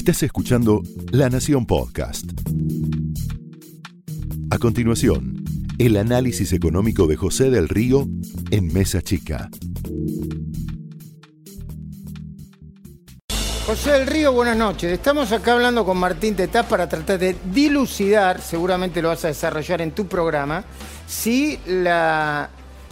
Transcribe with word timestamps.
Estás 0.00 0.22
escuchando 0.22 0.80
La 1.12 1.28
Nación 1.28 1.66
Podcast. 1.66 2.24
A 4.50 4.56
continuación, 4.56 5.44
el 5.78 5.98
análisis 5.98 6.54
económico 6.54 7.06
de 7.06 7.16
José 7.16 7.50
del 7.50 7.68
Río 7.68 8.06
en 8.50 8.72
Mesa 8.72 9.02
Chica. 9.02 9.50
José 13.66 13.90
del 13.92 14.06
Río, 14.06 14.32
buenas 14.32 14.56
noches. 14.56 14.90
Estamos 14.90 15.32
acá 15.32 15.52
hablando 15.52 15.84
con 15.84 15.98
Martín 15.98 16.34
Tetaz 16.34 16.64
para 16.64 16.88
tratar 16.88 17.18
de 17.18 17.36
dilucidar, 17.52 18.40
seguramente 18.40 19.02
lo 19.02 19.08
vas 19.08 19.26
a 19.26 19.28
desarrollar 19.28 19.82
en 19.82 19.92
tu 19.92 20.06
programa, 20.06 20.64
si 21.06 21.58
la, 21.66 22.48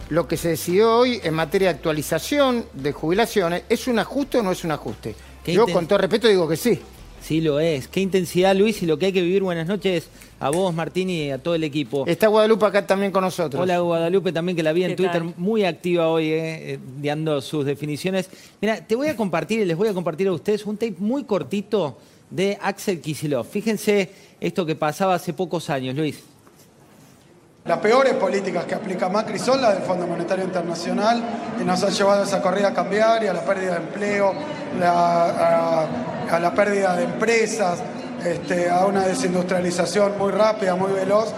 lo 0.09 0.27
que 0.27 0.37
se 0.37 0.49
decidió 0.49 0.95
hoy 0.95 1.19
en 1.23 1.33
materia 1.33 1.69
de 1.69 1.75
actualización 1.77 2.65
de 2.71 2.91
jubilaciones 2.91 3.63
es 3.67 3.87
un 3.87 3.97
ajuste 3.97 4.37
o 4.37 4.43
no 4.43 4.51
es 4.51 4.63
un 4.63 4.73
ajuste. 4.73 5.15
¿Qué 5.43 5.53
Yo 5.53 5.65
con 5.65 5.87
todo 5.87 5.97
respeto 5.97 6.27
digo 6.27 6.47
que 6.47 6.55
sí. 6.55 6.79
Sí, 7.21 7.41
lo 7.41 7.59
es. 7.59 7.87
Qué 7.87 7.99
intensidad, 8.01 8.55
Luis, 8.55 8.81
y 8.81 8.85
lo 8.85 8.97
que 8.97 9.07
hay 9.07 9.11
que 9.11 9.21
vivir. 9.21 9.43
Buenas 9.43 9.67
noches 9.67 10.07
a 10.39 10.49
vos, 10.49 10.73
Martín, 10.73 11.09
y 11.09 11.31
a 11.31 11.37
todo 11.37 11.53
el 11.53 11.63
equipo. 11.63 12.05
Está 12.07 12.27
Guadalupe 12.27 12.65
acá 12.65 12.87
también 12.87 13.11
con 13.11 13.23
nosotros. 13.23 13.61
Hola, 13.61 13.79
Guadalupe, 13.79 14.31
también 14.31 14.55
que 14.55 14.63
la 14.63 14.71
vi 14.71 14.83
en 14.83 14.91
¿Qué 14.91 14.95
Twitter, 14.95 15.21
tal? 15.21 15.33
muy 15.37 15.63
activa 15.65 16.07
hoy, 16.07 16.27
eh, 16.29 16.73
eh, 16.73 16.79
dando 17.01 17.41
sus 17.41 17.65
definiciones. 17.65 18.29
Mira, 18.61 18.77
te 18.85 18.95
voy 18.95 19.07
a 19.09 19.15
compartir 19.15 19.59
y 19.59 19.65
les 19.65 19.75
voy 19.77 19.89
a 19.89 19.93
compartir 19.93 20.27
a 20.27 20.31
ustedes 20.31 20.65
un 20.65 20.77
tape 20.77 20.95
muy 20.99 21.25
cortito 21.25 21.97
de 22.29 22.57
Axel 22.61 23.01
Kicillof. 23.01 23.47
Fíjense 23.49 24.09
esto 24.39 24.65
que 24.65 24.75
pasaba 24.75 25.13
hace 25.15 25.33
pocos 25.33 25.69
años, 25.69 25.95
Luis. 25.95 26.19
Las 27.65 27.79
peores 27.79 28.13
políticas 28.13 28.65
que 28.65 28.73
aplica 28.73 29.09
Macri 29.09 29.37
son 29.37 29.61
las 29.61 29.73
del 29.75 29.83
Fondo 29.83 30.07
Monetario 30.07 30.45
Internacional 30.45 31.21
y 31.61 31.63
nos 31.65 31.83
han 31.83 31.91
llevado 31.91 32.21
a 32.23 32.25
esa 32.25 32.41
corrida 32.41 32.73
cambiaria, 32.73 33.29
a 33.31 33.33
la 33.33 33.43
pérdida 33.45 33.71
de 33.73 33.77
empleo, 33.85 34.33
la- 34.79 35.81
a, 35.83 35.87
a 36.31 36.39
la 36.39 36.53
pérdida 36.53 36.95
de 36.95 37.03
empresas, 37.05 37.79
este, 38.25 38.69
a 38.69 38.85
una 38.85 39.05
desindustrialización 39.05 40.17
muy 40.17 40.31
rápida, 40.31 40.75
muy 40.75 40.91
veloz. 40.91 41.29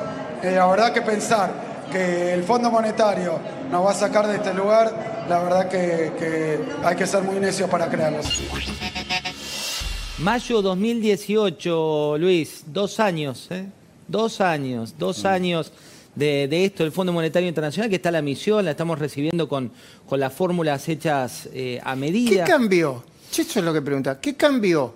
Eh, 0.43 0.51
la 0.55 0.65
verdad 0.67 0.93
que 0.93 1.01
pensar 1.01 1.51
que 1.91 2.33
el 2.33 2.43
Fondo 2.43 2.71
Monetario 2.71 3.39
nos 3.71 3.85
va 3.85 3.91
a 3.91 3.93
sacar 3.93 4.27
de 4.27 4.35
este 4.37 4.53
lugar, 4.53 5.25
la 5.29 5.39
verdad 5.39 5.67
que, 5.69 6.11
que 6.17 6.59
hay 6.83 6.95
que 6.95 7.05
ser 7.07 7.23
muy 7.23 7.39
necios 7.39 7.69
para 7.69 7.87
creerlo. 7.89 8.19
Mayo 10.19 10.61
2018, 10.61 12.17
Luis, 12.19 12.63
dos 12.67 12.99
años, 12.99 13.47
¿eh? 13.49 13.65
Dos 14.07 14.41
años, 14.41 14.93
Mm. 14.93 14.99
dos 14.99 15.25
años 15.25 15.71
de, 16.15 16.47
de 16.49 16.65
esto, 16.65 16.83
el 16.83 16.91
Fondo 16.91 17.13
Monetario 17.13 17.47
Internacional, 17.47 17.89
que 17.89 17.95
está 17.95 18.11
la 18.11 18.21
misión, 18.21 18.65
la 18.65 18.71
estamos 18.71 18.99
recibiendo 18.99 19.47
con, 19.47 19.71
con 20.07 20.19
las 20.19 20.33
fórmulas 20.33 20.87
hechas 20.89 21.47
eh, 21.53 21.79
a 21.83 21.93
¿Qué 21.93 21.99
medida. 21.99 22.43
cambió? 22.43 23.03
Eso 23.39 23.59
es 23.59 23.65
lo 23.65 23.73
que 23.73 23.81
pregunta. 23.81 24.19
¿Qué 24.19 24.35
cambió 24.35 24.93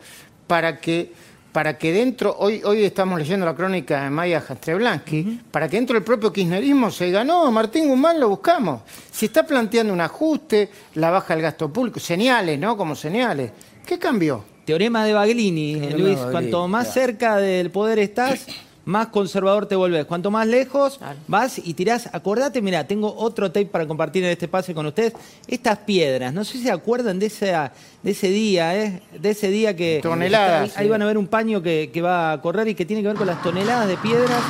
para 0.47 0.79
que, 0.79 1.11
para 1.51 1.77
que 1.77 1.93
dentro, 1.93 2.35
hoy, 2.37 2.61
hoy 2.63 2.83
estamos 2.83 3.17
leyendo 3.17 3.45
la 3.45 3.55
crónica 3.55 4.03
de 4.03 4.09
Maya 4.09 4.41
Jastreblansky, 4.41 5.41
para 5.51 5.67
que 5.69 5.77
dentro 5.77 5.93
del 5.93 6.03
propio 6.03 6.31
kirchnerismo 6.33 6.91
se 6.91 7.05
diga, 7.05 7.23
no, 7.23 7.51
Martín 7.51 7.87
Guzmán 7.87 8.19
lo 8.19 8.29
buscamos. 8.29 8.81
Si 9.11 9.27
está 9.27 9.45
planteando 9.45 9.93
un 9.93 10.01
ajuste, 10.01 10.69
la 10.95 11.11
baja 11.11 11.33
del 11.33 11.43
gasto 11.43 11.71
público, 11.71 11.99
señales, 11.99 12.59
¿no? 12.59 12.75
Como 12.75 12.95
señales. 12.95 13.51
¿Qué 13.85 13.97
cambió? 13.97 14.43
Teorema 14.65 15.05
de 15.05 15.13
Baglini, 15.13 15.73
Teorema 15.73 15.97
Luis, 15.97 16.09
de 16.09 16.15
Baglini, 16.15 16.31
cuanto 16.31 16.67
más 16.67 16.87
claro. 16.87 17.01
cerca 17.01 17.37
del 17.37 17.69
poder 17.69 17.99
estás, 17.99 18.47
más 18.85 19.07
conservador 19.07 19.65
te 19.65 19.75
volvés. 19.75 20.05
Cuanto 20.05 20.29
más 20.31 20.47
lejos 20.47 20.97
Claro. 20.97 21.17
vas 21.27 21.59
y 21.63 21.73
tirás, 21.73 22.09
acordate, 22.13 22.61
mira, 22.61 22.85
tengo 22.87 23.13
otro 23.17 23.51
tape 23.51 23.65
para 23.65 23.87
compartir 23.87 24.23
en 24.23 24.29
este 24.29 24.47
pase 24.47 24.73
con 24.73 24.85
ustedes, 24.85 25.13
estas 25.47 25.79
piedras, 25.79 26.33
no 26.33 26.43
sé 26.43 26.53
si 26.59 26.63
se 26.63 26.71
acuerdan 26.71 27.17
de, 27.19 27.25
esa, 27.25 27.71
de 28.03 28.11
ese 28.11 28.29
día, 28.29 28.75
¿eh? 28.77 29.01
de 29.19 29.29
ese 29.31 29.49
día 29.49 29.75
que... 29.75 29.99
Toneladas, 30.03 30.69
Ahí, 30.69 30.71
ahí 30.77 30.85
sí. 30.85 30.89
van 30.91 31.01
a 31.01 31.05
ver 31.05 31.17
un 31.17 31.27
paño 31.27 31.61
que, 31.61 31.89
que 31.91 32.01
va 32.01 32.31
a 32.31 32.41
correr 32.41 32.67
y 32.67 32.75
que 32.75 32.85
tiene 32.85 33.01
que 33.01 33.07
ver 33.09 33.17
con 33.17 33.27
las 33.27 33.41
toneladas 33.41 33.87
de 33.87 33.97
piedras 33.97 34.41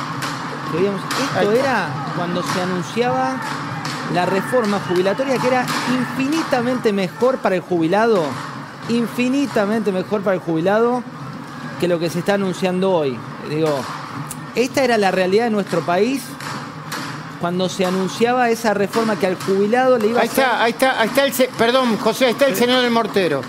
que 0.70 0.78
veíamos. 0.78 1.00
Esto 1.34 1.52
era 1.52 2.12
cuando 2.16 2.42
se 2.42 2.60
anunciaba 2.60 3.40
la 4.14 4.24
reforma 4.26 4.78
jubilatoria 4.88 5.38
que 5.38 5.46
era 5.48 5.66
infinitamente 5.98 6.92
mejor 6.92 7.38
para 7.38 7.56
el 7.56 7.60
jubilado, 7.62 8.22
infinitamente 8.88 9.92
mejor 9.92 10.22
para 10.22 10.34
el 10.34 10.40
jubilado 10.40 11.02
que 11.80 11.88
lo 11.88 11.98
que 11.98 12.08
se 12.10 12.20
está 12.20 12.34
anunciando 12.34 12.92
hoy. 12.92 13.16
Digo, 13.48 13.80
esta 14.56 14.82
era 14.82 14.98
la 14.98 15.10
realidad 15.10 15.44
de 15.44 15.50
nuestro 15.50 15.80
país 15.86 16.22
cuando 17.40 17.68
se 17.68 17.84
anunciaba 17.84 18.50
esa 18.50 18.74
reforma 18.74 19.16
que 19.18 19.26
al 19.26 19.36
jubilado 19.36 19.98
le 19.98 20.08
iba 20.08 20.20
Ahí 20.20 20.28
a 20.28 20.30
hacer... 20.30 20.44
está, 20.44 20.62
ahí 20.64 20.72
está, 20.72 21.00
ahí 21.00 21.08
está 21.08 21.24
el, 21.24 21.32
se- 21.32 21.50
perdón, 21.56 21.96
José, 21.98 22.26
ahí 22.26 22.32
está 22.32 22.46
el 22.46 22.56
señor 22.56 22.82
del 22.82 22.90
mortero. 22.90 23.42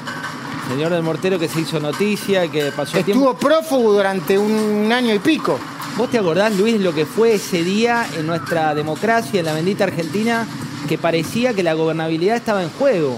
Señor 0.69 0.91
del 0.91 1.01
Mortero 1.01 1.39
que 1.39 1.47
se 1.47 1.61
hizo 1.61 1.79
noticia 1.79 2.49
que 2.51 2.73
pasó 2.73 2.91
tiempo. 3.01 3.11
Estuvo 3.11 3.33
prófugo 3.35 3.93
durante 3.93 4.37
un 4.37 4.91
año 4.91 5.13
y 5.15 5.19
pico. 5.19 5.57
¿Vos 5.95 6.11
te 6.11 6.19
acordás, 6.19 6.57
Luis, 6.57 6.81
lo 6.81 6.93
que 6.93 7.05
fue 7.05 7.35
ese 7.35 7.63
día 7.63 8.05
en 8.17 8.27
nuestra 8.27 8.75
democracia, 8.75 9.39
en 9.39 9.45
la 9.45 9.53
bendita 9.53 9.85
Argentina, 9.85 10.45
que 10.89 10.97
parecía 10.97 11.53
que 11.53 11.63
la 11.63 11.73
gobernabilidad 11.73 12.35
estaba 12.35 12.61
en 12.63 12.69
juego? 12.71 13.17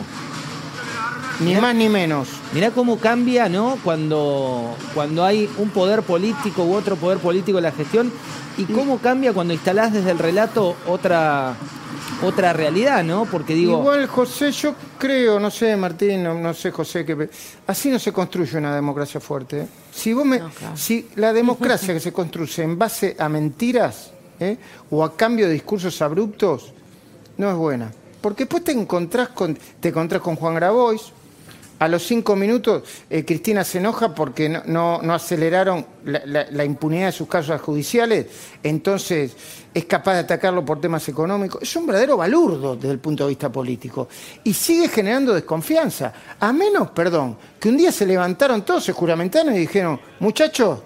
Ni 1.40 1.56
más 1.56 1.74
ni 1.74 1.88
menos. 1.88 2.28
Mirá 2.54 2.72
cómo 2.72 2.98
cambia, 2.98 3.48
¿no? 3.48 3.78
Cuando, 3.84 4.76
cuando 4.94 5.24
hay 5.24 5.50
un 5.58 5.70
poder 5.70 6.04
político 6.04 6.64
u 6.64 6.74
otro 6.74 6.96
poder 6.98 7.20
político 7.20 7.58
en 7.60 7.64
la 7.64 7.72
gestión 7.72 8.12
y 8.58 8.66
cómo 8.66 8.98
cambia 9.00 9.32
cuando 9.32 9.54
instalás 9.54 9.94
desde 9.94 10.12
el 10.12 10.20
relato 10.20 10.76
otra, 10.86 11.56
otra 12.24 12.52
realidad, 12.52 13.04
¿no? 13.06 13.26
Porque 13.26 13.54
digo, 13.54 13.80
Igual, 13.80 14.08
José, 14.08 14.52
yo 14.52 14.76
creo, 14.98 15.40
no 15.40 15.50
sé, 15.50 15.78
Martín, 15.78 16.24
no, 16.24 16.34
no 16.34 16.54
sé, 16.54 16.72
José, 16.72 17.06
que 17.06 17.30
así 17.68 17.90
no 17.90 18.00
se 18.00 18.12
construye 18.12 18.58
una 18.58 18.76
democracia 18.76 19.22
fuerte. 19.22 19.62
¿eh? 19.62 19.68
Si 19.94 20.14
vos 20.14 20.26
me, 20.26 20.40
No, 20.40 20.50
claro. 20.50 20.76
si 20.76 21.08
la 21.16 21.32
democracia 21.32 21.94
que 21.94 22.02
se 22.02 22.12
construye 22.12 22.64
en 22.64 22.78
base 22.78 23.16
a 23.18 23.30
mentiras 23.30 24.12
¿eh? 24.42 24.58
o 24.90 25.04
a 25.06 25.16
cambio 25.16 25.48
de 25.48 25.54
discursos 25.54 26.02
abruptos, 26.02 26.74
no 27.38 27.50
es 27.50 27.56
buena. 27.56 27.92
Porque 28.20 28.44
después 28.44 28.66
te 28.66 28.74
encontrás 28.74 29.30
con, 29.30 29.58
te 29.80 29.88
encontrás 29.90 30.22
con 30.22 30.36
Juan 30.36 30.56
Grabois. 30.56 31.14
A 31.80 31.88
los 31.88 32.04
cinco 32.04 32.36
minutos, 32.36 32.84
eh, 33.10 33.24
Cristina 33.24 33.64
se 33.64 33.78
enoja 33.78 34.14
porque 34.14 34.50
no, 34.50 35.00
aceleraron 35.14 35.86
la 36.04 36.66
impunidad 36.66 37.08
de 37.08 37.12
sus 37.14 37.28
casos 37.28 37.60
judiciales, 37.62 38.28
entonces 38.62 39.36
es 39.74 39.86
capaz 39.86 40.14
de 40.14 40.20
atacarlo 40.20 40.66
por 40.66 40.82
temas 40.82 41.08
económicos. 41.08 41.62
Es 41.62 41.74
un 41.76 41.86
verdadero 41.86 42.18
balurdo 42.18 42.76
desde 42.76 42.92
el 42.92 43.00
punto 43.00 43.24
de 43.24 43.30
vista 43.30 43.50
político. 43.50 44.10
Y 44.44 44.54
sigue 44.54 44.90
generando 44.90 45.34
desconfianza. 45.34 46.14
A 46.40 46.52
menos, 46.52 46.90
perdón, 46.92 47.38
que 47.60 47.70
un 47.70 47.78
día 47.78 47.92
se 47.92 48.06
levantaron 48.06 48.64
todos, 48.64 48.84
se 48.84 48.92
juramentaron 48.92 49.56
y 49.56 49.60
dijeron, 49.60 50.00
muchachos, 50.20 50.80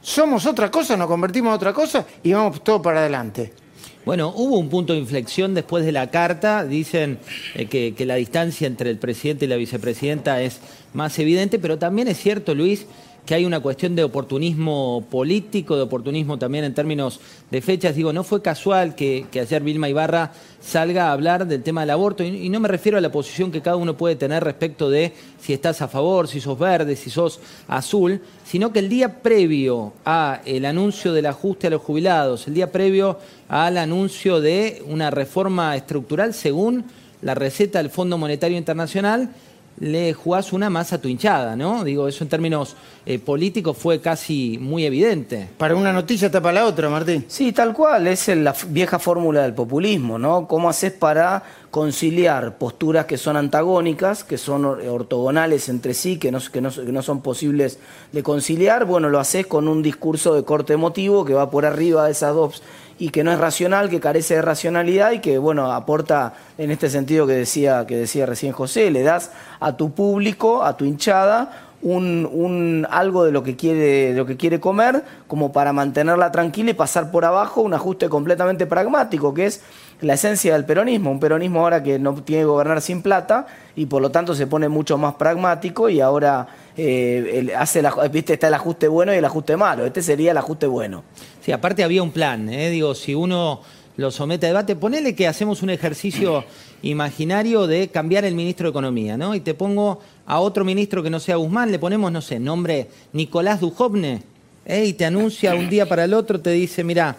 somos 0.00 0.46
otra 0.46 0.70
cosa, 0.70 0.96
nos 0.96 1.06
convertimos 1.06 1.50
en 1.50 1.54
otra 1.54 1.72
cosa 1.72 2.04
y 2.22 2.32
vamos 2.32 2.64
todo 2.64 2.82
para 2.82 3.00
adelante. 3.00 3.61
Bueno, 4.04 4.32
hubo 4.34 4.58
un 4.58 4.68
punto 4.68 4.94
de 4.94 4.98
inflexión 4.98 5.54
después 5.54 5.84
de 5.84 5.92
la 5.92 6.10
carta. 6.10 6.64
Dicen 6.64 7.18
eh, 7.54 7.66
que, 7.66 7.94
que 7.94 8.04
la 8.04 8.16
distancia 8.16 8.66
entre 8.66 8.90
el 8.90 8.98
presidente 8.98 9.44
y 9.44 9.48
la 9.48 9.56
vicepresidenta 9.56 10.42
es 10.42 10.58
más 10.92 11.18
evidente, 11.20 11.60
pero 11.60 11.78
también 11.78 12.08
es 12.08 12.18
cierto, 12.18 12.54
Luis, 12.54 12.86
que 13.26 13.34
hay 13.34 13.44
una 13.44 13.60
cuestión 13.60 13.94
de 13.94 14.02
oportunismo 14.02 15.06
político, 15.08 15.76
de 15.76 15.82
oportunismo 15.82 16.38
también 16.38 16.64
en 16.64 16.74
términos 16.74 17.20
de 17.50 17.62
fechas. 17.62 17.94
Digo, 17.94 18.12
no 18.12 18.24
fue 18.24 18.42
casual 18.42 18.94
que, 18.96 19.26
ayer 19.32 19.62
Vilma 19.62 19.88
Ibarra 19.88 20.32
salga 20.60 21.08
a 21.08 21.12
hablar 21.12 21.46
del 21.46 21.62
tema 21.62 21.82
del 21.82 21.90
aborto, 21.90 22.24
y, 22.24 22.46
y 22.46 22.48
no 22.48 22.58
me 22.58 22.68
refiero 22.68 22.98
a 22.98 23.00
la 23.00 23.12
posición 23.12 23.52
que 23.52 23.62
cada 23.62 23.76
uno 23.76 23.96
puede 23.96 24.16
tener 24.16 24.42
respecto 24.42 24.90
de 24.90 25.12
si 25.40 25.52
estás 25.52 25.82
a 25.82 25.88
favor, 25.88 26.26
si 26.26 26.40
sos 26.40 26.58
verde, 26.58 26.96
si 26.96 27.10
sos 27.10 27.40
azul, 27.68 28.20
sino 28.44 28.72
que 28.72 28.80
el 28.80 28.88
día 28.88 29.22
previo 29.22 29.92
a 30.04 30.40
el 30.44 30.64
anuncio 30.64 31.12
del 31.12 31.26
ajuste 31.26 31.68
a 31.68 31.70
los 31.70 31.82
jubilados, 31.82 32.48
el 32.48 32.54
día 32.54 32.72
previo 32.72 33.18
al 33.48 33.78
anuncio 33.78 34.40
de 34.40 34.82
una 34.86 35.10
reforma 35.10 35.76
estructural 35.76 36.34
según 36.34 36.84
la 37.22 37.34
receta 37.34 37.78
del 37.78 37.90
Fondo 37.90 38.18
Monetario 38.18 38.58
Internacional, 38.58 39.30
le 39.78 40.12
jugás 40.12 40.52
una 40.52 40.70
más 40.70 40.92
a 40.92 41.00
tu 41.00 41.08
hinchada, 41.08 41.56
¿no? 41.56 41.82
Digo, 41.84 42.06
eso 42.06 42.22
en 42.24 42.30
términos 42.30 42.76
eh, 43.04 43.18
políticos 43.18 43.76
fue 43.76 44.00
casi 44.00 44.58
muy 44.60 44.84
evidente. 44.86 45.48
Para 45.58 45.74
una 45.74 45.92
noticia 45.92 46.30
tapa 46.30 46.52
la 46.52 46.66
otra, 46.66 46.88
Martín. 46.88 47.24
Sí, 47.26 47.52
tal 47.52 47.72
cual, 47.72 48.06
es 48.06 48.28
la 48.28 48.54
vieja 48.68 48.98
fórmula 48.98 49.42
del 49.42 49.54
populismo, 49.54 50.18
¿no? 50.18 50.46
¿Cómo 50.46 50.68
haces 50.70 50.92
para 50.92 51.42
conciliar 51.70 52.58
posturas 52.58 53.06
que 53.06 53.16
son 53.18 53.36
antagónicas, 53.36 54.22
que 54.24 54.38
son 54.38 54.64
or- 54.64 54.80
ortogonales 54.88 55.68
entre 55.68 55.94
sí, 55.94 56.16
que 56.18 56.30
no, 56.30 56.38
que 56.52 56.60
no- 56.60 56.70
que 56.70 56.92
no 56.92 57.02
son 57.02 57.20
posibles 57.22 57.78
de 58.12 58.22
conciliar? 58.22 58.84
Bueno, 58.84 59.08
lo 59.08 59.18
haces 59.18 59.46
con 59.46 59.66
un 59.66 59.82
discurso 59.82 60.34
de 60.34 60.44
corte 60.44 60.74
emotivo 60.74 61.24
que 61.24 61.34
va 61.34 61.50
por 61.50 61.66
arriba 61.66 62.04
de 62.06 62.12
esas 62.12 62.34
dos 62.34 62.62
y 63.02 63.08
que 63.08 63.24
no 63.24 63.32
es 63.32 63.40
racional, 63.40 63.90
que 63.90 63.98
carece 63.98 64.36
de 64.36 64.42
racionalidad 64.42 65.10
y 65.10 65.18
que, 65.18 65.36
bueno, 65.36 65.72
aporta 65.72 66.34
en 66.56 66.70
este 66.70 66.88
sentido 66.88 67.26
que 67.26 67.32
decía, 67.32 67.84
que 67.84 67.96
decía 67.96 68.26
recién 68.26 68.52
José, 68.52 68.92
le 68.92 69.02
das 69.02 69.32
a 69.58 69.76
tu 69.76 69.90
público, 69.90 70.62
a 70.62 70.76
tu 70.76 70.84
hinchada, 70.84 71.72
un, 71.82 72.30
un 72.32 72.86
algo 72.88 73.24
de 73.24 73.32
lo 73.32 73.42
que 73.42 73.56
quiere 73.56 74.12
de 74.12 74.14
lo 74.14 74.24
que 74.24 74.36
quiere 74.36 74.60
comer 74.60 75.02
como 75.26 75.50
para 75.50 75.72
mantenerla 75.72 76.30
tranquila 76.30 76.70
y 76.70 76.74
pasar 76.74 77.10
por 77.10 77.24
abajo 77.24 77.60
un 77.60 77.74
ajuste 77.74 78.08
completamente 78.08 78.66
pragmático 78.66 79.34
que 79.34 79.46
es 79.46 79.62
la 80.02 80.14
esencia 80.14 80.52
del 80.52 80.64
peronismo 80.64 81.10
un 81.10 81.18
peronismo 81.20 81.60
ahora 81.60 81.82
que 81.82 81.98
no 81.98 82.14
tiene 82.22 82.42
que 82.42 82.46
gobernar 82.46 82.80
sin 82.82 83.02
plata 83.02 83.46
y 83.74 83.86
por 83.86 84.02
lo 84.02 84.10
tanto 84.10 84.34
se 84.34 84.46
pone 84.46 84.68
mucho 84.68 84.98
más 84.98 85.14
pragmático 85.14 85.88
y 85.88 86.00
ahora 86.00 86.46
eh, 86.76 87.30
el- 87.38 87.54
hace 87.56 87.80
la, 87.82 87.90
viste 88.12 88.34
está 88.34 88.48
el 88.48 88.54
ajuste 88.54 88.88
bueno 88.88 89.14
y 89.14 89.16
el 89.16 89.24
ajuste 89.24 89.56
malo 89.56 89.86
este 89.86 90.02
sería 90.02 90.32
el 90.32 90.36
ajuste 90.38 90.66
bueno 90.66 91.02
Sí, 91.44 91.50
aparte 91.50 91.82
había 91.82 92.02
un 92.04 92.12
plan, 92.12 92.48
¿eh? 92.50 92.70
digo, 92.70 92.94
si 92.94 93.14
uno 93.16 93.62
lo 93.96 94.10
somete 94.12 94.46
a 94.46 94.50
debate, 94.50 94.76
ponele 94.76 95.14
que 95.16 95.26
hacemos 95.26 95.60
un 95.62 95.70
ejercicio 95.70 96.44
imaginario 96.82 97.66
de 97.66 97.88
cambiar 97.88 98.24
el 98.24 98.34
ministro 98.36 98.66
de 98.66 98.70
Economía, 98.70 99.16
¿no? 99.16 99.34
Y 99.34 99.40
te 99.40 99.54
pongo 99.54 100.00
a 100.26 100.38
otro 100.40 100.64
ministro 100.64 101.02
que 101.02 101.10
no 101.10 101.18
sea 101.20 101.36
Guzmán, 101.36 101.72
le 101.72 101.78
ponemos, 101.80 102.12
no 102.12 102.20
sé, 102.20 102.38
nombre 102.38 102.88
Nicolás 103.12 103.60
Dujovne, 103.60 104.22
¿eh? 104.66 104.84
y 104.84 104.92
te 104.92 105.04
anuncia 105.04 105.54
un 105.54 105.68
día 105.68 105.86
para 105.86 106.04
el 106.04 106.14
otro, 106.14 106.40
te 106.40 106.50
dice, 106.50 106.84
mira, 106.84 107.16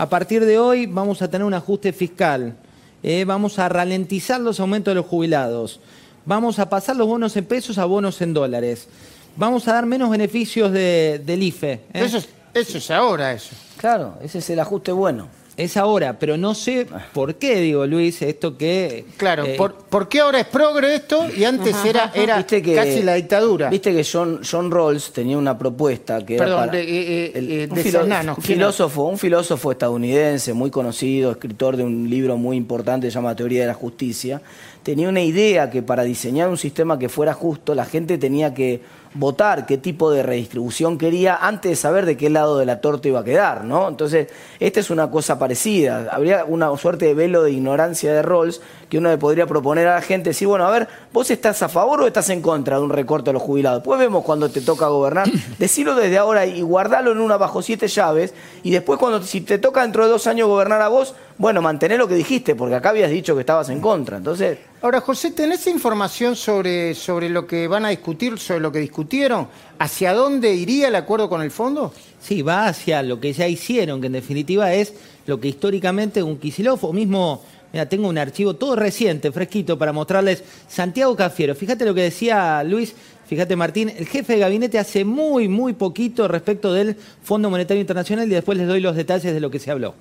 a 0.00 0.08
partir 0.08 0.46
de 0.46 0.58
hoy 0.58 0.86
vamos 0.86 1.20
a 1.20 1.28
tener 1.28 1.44
un 1.46 1.52
ajuste 1.52 1.92
fiscal, 1.92 2.54
¿eh? 3.02 3.24
vamos 3.26 3.58
a 3.58 3.68
ralentizar 3.68 4.40
los 4.40 4.58
aumentos 4.58 4.92
de 4.92 4.94
los 4.96 5.04
jubilados, 5.04 5.78
vamos 6.24 6.58
a 6.58 6.70
pasar 6.70 6.96
los 6.96 7.06
bonos 7.06 7.36
en 7.36 7.44
pesos 7.44 7.76
a 7.76 7.84
bonos 7.84 8.22
en 8.22 8.32
dólares, 8.32 8.88
vamos 9.36 9.68
a 9.68 9.74
dar 9.74 9.84
menos 9.84 10.08
beneficios 10.08 10.72
de- 10.72 11.20
del 11.26 11.42
IFE. 11.42 11.72
¿eh? 11.72 11.80
Eso 11.92 12.16
es, 12.16 12.30
eso 12.54 12.78
es 12.78 12.90
ahora, 12.90 13.34
eso. 13.34 13.54
claro 13.76 14.14
ese 14.22 14.38
es 14.38 14.48
el 14.48 14.60
ajuste 14.60 14.90
bueno 14.90 15.28
Es 15.60 15.76
ahora, 15.76 16.18
pero 16.18 16.36
no 16.36 16.54
sé 16.54 16.86
por 17.12 17.34
qué, 17.36 17.56
digo 17.60 17.86
Luis, 17.86 18.22
esto 18.22 18.56
que... 18.56 19.04
Claro, 19.16 19.44
eh, 19.44 19.54
por, 19.56 19.74
¿por 19.74 20.08
qué 20.08 20.20
ahora 20.20 20.40
es 20.40 20.46
progre 20.46 20.94
esto 20.94 21.26
y 21.36 21.44
antes 21.44 21.76
era, 21.84 22.10
era 22.14 22.36
Viste 22.38 22.62
que- 22.62 22.74
casi 22.74 23.02
la 23.02 23.14
dictadura? 23.14 23.68
Viste 23.70 23.92
que 23.94 24.04
John, 24.10 24.40
John 24.48 24.70
Rawls 24.70 25.12
tenía 25.12 25.36
una 25.38 25.58
propuesta 25.58 26.24
que 26.24 26.36
era 26.36 26.44
Perdón, 26.44 26.60
para- 26.60 26.72
de- 26.72 26.82
eh, 26.82 26.86
eh, 27.26 27.32
el- 27.34 27.50
eh, 27.52 27.66
un 27.70 27.76
de 27.76 27.82
filo- 27.82 28.00
Cernanos, 28.00 28.38
un 28.38 28.42
¿quién 28.44 28.58
filósofo, 28.58 29.02
un 29.04 29.18
filósofo 29.18 29.72
estadounidense 29.72 30.52
muy 30.54 30.70
conocido, 30.70 31.30
escritor 31.32 31.76
de 31.76 31.84
un 31.84 32.08
libro 32.08 32.36
muy 32.36 32.56
importante 32.56 33.06
que 33.06 33.10
se 33.10 33.14
llama 33.16 33.34
Teoría 33.36 33.60
de 33.62 33.66
la 33.68 33.74
Justicia, 33.74 34.40
tenía 34.82 35.08
una 35.08 35.22
idea 35.22 35.70
que 35.70 35.82
para 35.82 36.02
diseñar 36.02 36.48
un 36.48 36.56
sistema 36.56 36.98
que 36.98 37.08
fuera 37.08 37.34
justo, 37.34 37.74
la 37.74 37.84
gente 37.84 38.18
tenía 38.18 38.54
que 38.54 38.80
votar 39.14 39.66
qué 39.66 39.76
tipo 39.76 40.10
de 40.10 40.22
redistribución 40.22 40.96
quería 40.96 41.36
antes 41.36 41.70
de 41.70 41.76
saber 41.76 42.06
de 42.06 42.16
qué 42.16 42.30
lado 42.30 42.58
de 42.58 42.66
la 42.66 42.80
torta 42.80 43.08
iba 43.08 43.20
a 43.20 43.24
quedar, 43.24 43.64
¿no? 43.64 43.88
Entonces, 43.88 44.28
esta 44.60 44.80
es 44.80 44.90
una 44.90 45.10
cosa 45.10 45.38
parecida. 45.38 46.08
Habría 46.12 46.44
una 46.44 46.74
suerte 46.76 47.06
de 47.06 47.14
velo 47.14 47.42
de 47.42 47.52
ignorancia 47.52 48.12
de 48.12 48.22
Rawls 48.22 48.60
que 48.90 48.98
uno 48.98 49.08
le 49.08 49.16
podría 49.16 49.46
proponer 49.46 49.86
a 49.86 49.94
la 49.94 50.02
gente, 50.02 50.30
decir, 50.30 50.48
bueno, 50.48 50.66
a 50.66 50.70
ver, 50.70 50.88
¿vos 51.12 51.30
estás 51.30 51.62
a 51.62 51.68
favor 51.68 52.02
o 52.02 52.06
estás 52.06 52.28
en 52.28 52.42
contra 52.42 52.76
de 52.76 52.82
un 52.82 52.90
recorte 52.90 53.30
a 53.30 53.32
los 53.32 53.40
jubilados? 53.40 53.78
Después 53.78 54.00
vemos 54.00 54.24
cuando 54.24 54.50
te 54.50 54.60
toca 54.60 54.88
gobernar, 54.88 55.30
decirlo 55.58 55.94
desde 55.94 56.18
ahora 56.18 56.44
y 56.44 56.60
guardalo 56.60 57.12
en 57.12 57.20
una 57.20 57.36
bajo 57.36 57.62
siete 57.62 57.86
llaves, 57.86 58.34
y 58.64 58.72
después 58.72 58.98
cuando 58.98 59.22
si 59.22 59.40
te 59.42 59.58
toca 59.58 59.82
dentro 59.82 60.04
de 60.04 60.10
dos 60.10 60.26
años 60.26 60.48
gobernar 60.48 60.82
a 60.82 60.88
vos, 60.88 61.14
bueno, 61.38 61.62
mantener 61.62 61.98
lo 61.98 62.08
que 62.08 62.16
dijiste, 62.16 62.54
porque 62.56 62.74
acá 62.74 62.90
habías 62.90 63.10
dicho 63.10 63.34
que 63.34 63.40
estabas 63.40 63.70
en 63.70 63.80
contra. 63.80 64.18
Entonces, 64.18 64.58
Ahora, 64.82 65.02
José, 65.02 65.32
¿tenés 65.32 65.66
información 65.66 66.34
sobre, 66.34 66.94
sobre 66.94 67.28
lo 67.28 67.46
que 67.46 67.68
van 67.68 67.84
a 67.84 67.90
discutir, 67.90 68.38
sobre 68.38 68.60
lo 68.60 68.72
que 68.72 68.78
discutieron? 68.78 69.46
¿Hacia 69.78 70.14
dónde 70.14 70.54
iría 70.54 70.88
el 70.88 70.94
acuerdo 70.94 71.28
con 71.28 71.42
el 71.42 71.50
fondo? 71.50 71.92
Sí, 72.18 72.40
va 72.40 72.66
hacia 72.66 73.02
lo 73.02 73.20
que 73.20 73.34
ya 73.34 73.46
hicieron, 73.46 74.00
que 74.00 74.06
en 74.06 74.14
definitiva 74.14 74.72
es 74.72 74.94
lo 75.26 75.38
que 75.38 75.48
históricamente 75.48 76.22
un 76.22 76.38
Kicillof 76.38 76.82
o 76.84 76.94
mismo, 76.94 77.42
mira, 77.72 77.88
tengo 77.88 78.08
un 78.08 78.18
archivo 78.18 78.54
todo 78.54 78.76
reciente, 78.76 79.32
fresquito, 79.32 79.78
para 79.78 79.92
mostrarles 79.92 80.44
Santiago 80.68 81.16
Cafiero. 81.16 81.54
Fíjate 81.54 81.84
lo 81.84 81.94
que 81.94 82.02
decía 82.02 82.62
Luis, 82.64 82.94
fíjate 83.26 83.56
Martín, 83.56 83.88
el 83.88 84.06
jefe 84.06 84.34
de 84.34 84.38
gabinete 84.40 84.78
hace 84.78 85.04
muy, 85.04 85.48
muy 85.48 85.72
poquito 85.72 86.28
respecto 86.28 86.72
del 86.72 86.96
Fondo 87.22 87.50
Monetario 87.50 87.80
Internacional 87.80 88.26
y 88.26 88.34
después 88.34 88.58
les 88.58 88.66
doy 88.66 88.80
los 88.80 88.96
detalles 88.96 89.32
de 89.32 89.40
lo 89.40 89.50
que 89.50 89.58
se 89.58 89.70
habló. 89.70 89.94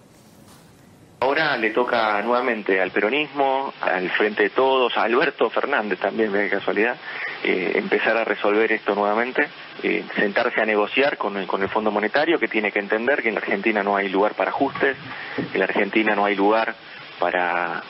Ahora 1.21 1.57
le 1.57 1.71
toca 1.71 2.21
nuevamente 2.21 2.80
al 2.80 2.92
peronismo, 2.92 3.74
al 3.81 4.10
Frente 4.12 4.44
de 4.44 4.50
Todos, 4.51 4.95
a 4.95 5.04
Alberto 5.04 5.50
Fernández 5.50 6.00
también, 6.00 6.31
de 6.31 6.50
casualidad, 6.50 6.95
eh, 7.44 7.74
empezar 7.75 8.16
a 8.16 8.24
resolver 8.24 8.71
esto 8.71 8.95
nuevamente, 8.95 9.50
eh, 9.83 10.06
sentarse 10.16 10.62
a 10.62 10.66
negociar 10.66 11.18
con 11.18 11.36
el, 11.36 11.45
con 11.45 11.62
el 11.62 11.68
Fondo 11.68 11.92
Monetario, 11.92 12.39
que 12.39 12.48
tiene 12.48 12.71
que 12.71 12.80
entender 12.80 13.21
que 13.21 13.27
en 13.27 13.36
la 13.36 13.42
Argentina 13.42 13.83
no 13.83 13.98
hay 13.98 14.07
lugar 14.07 14.33
para 14.36 14.51
ajustes, 14.51 14.95
en 15.54 15.60
la 15.60 15.66
Argentina 15.66 16.16
no 16.16 16.24
hay 16.24 16.36
lugar 16.36 16.74
para, 17.19 17.83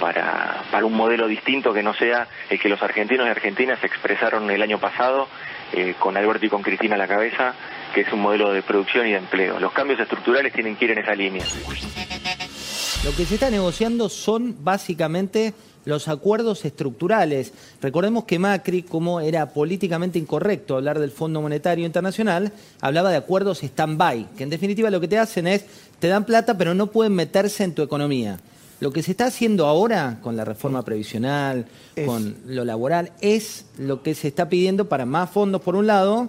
para, 0.00 0.64
para 0.70 0.86
un 0.86 0.94
modelo 0.94 1.26
distinto 1.26 1.72
que 1.72 1.82
no 1.82 1.94
sea 1.94 2.28
el 2.50 2.58
que 2.58 2.68
los 2.68 2.82
argentinos 2.82 3.26
y 3.26 3.30
argentinas 3.30 3.82
expresaron 3.84 4.50
el 4.50 4.62
año 4.62 4.78
pasado 4.78 5.28
eh, 5.72 5.94
con 5.98 6.16
Alberto 6.16 6.46
y 6.46 6.48
con 6.48 6.62
Cristina 6.62 6.96
a 6.96 6.98
la 6.98 7.08
cabeza, 7.08 7.54
que 7.94 8.02
es 8.02 8.12
un 8.12 8.20
modelo 8.20 8.52
de 8.52 8.62
producción 8.62 9.06
y 9.06 9.12
de 9.12 9.18
empleo. 9.18 9.58
Los 9.58 9.72
cambios 9.72 10.00
estructurales 10.00 10.52
tienen 10.52 10.76
que 10.76 10.84
ir 10.86 10.90
en 10.92 10.98
esa 10.98 11.14
línea. 11.14 11.44
Lo 13.04 13.10
que 13.16 13.24
se 13.24 13.34
está 13.34 13.50
negociando 13.50 14.08
son 14.08 14.56
básicamente 14.62 15.54
los 15.84 16.08
acuerdos 16.08 16.64
estructurales. 16.64 17.52
Recordemos 17.80 18.24
que 18.24 18.38
Macri, 18.38 18.82
como 18.82 19.20
era 19.20 19.52
políticamente 19.52 20.18
incorrecto 20.18 20.76
hablar 20.76 20.98
del 20.98 21.10
Fondo 21.10 21.40
Monetario 21.40 21.86
Internacional, 21.86 22.52
hablaba 22.80 23.10
de 23.10 23.16
acuerdos 23.16 23.62
stand-by, 23.62 24.28
que 24.36 24.44
en 24.44 24.50
definitiva 24.50 24.90
lo 24.90 25.00
que 25.00 25.08
te 25.08 25.18
hacen 25.18 25.46
es, 25.46 25.64
te 25.98 26.08
dan 26.08 26.24
plata 26.24 26.56
pero 26.56 26.74
no 26.74 26.88
pueden 26.88 27.14
meterse 27.14 27.64
en 27.64 27.74
tu 27.74 27.82
economía. 27.82 28.38
Lo 28.82 28.90
que 28.92 29.00
se 29.04 29.12
está 29.12 29.26
haciendo 29.26 29.66
ahora 29.66 30.18
con 30.22 30.36
la 30.36 30.44
reforma 30.44 30.82
previsional, 30.84 31.66
Es- 31.94 32.04
con 32.04 32.34
lo 32.46 32.64
laboral, 32.64 33.12
es 33.20 33.66
lo 33.78 34.02
que 34.02 34.12
se 34.16 34.26
está 34.26 34.48
pidiendo 34.48 34.88
para 34.88 35.06
más 35.06 35.30
fondos 35.30 35.60
por 35.60 35.76
un 35.76 35.86
lado, 35.86 36.28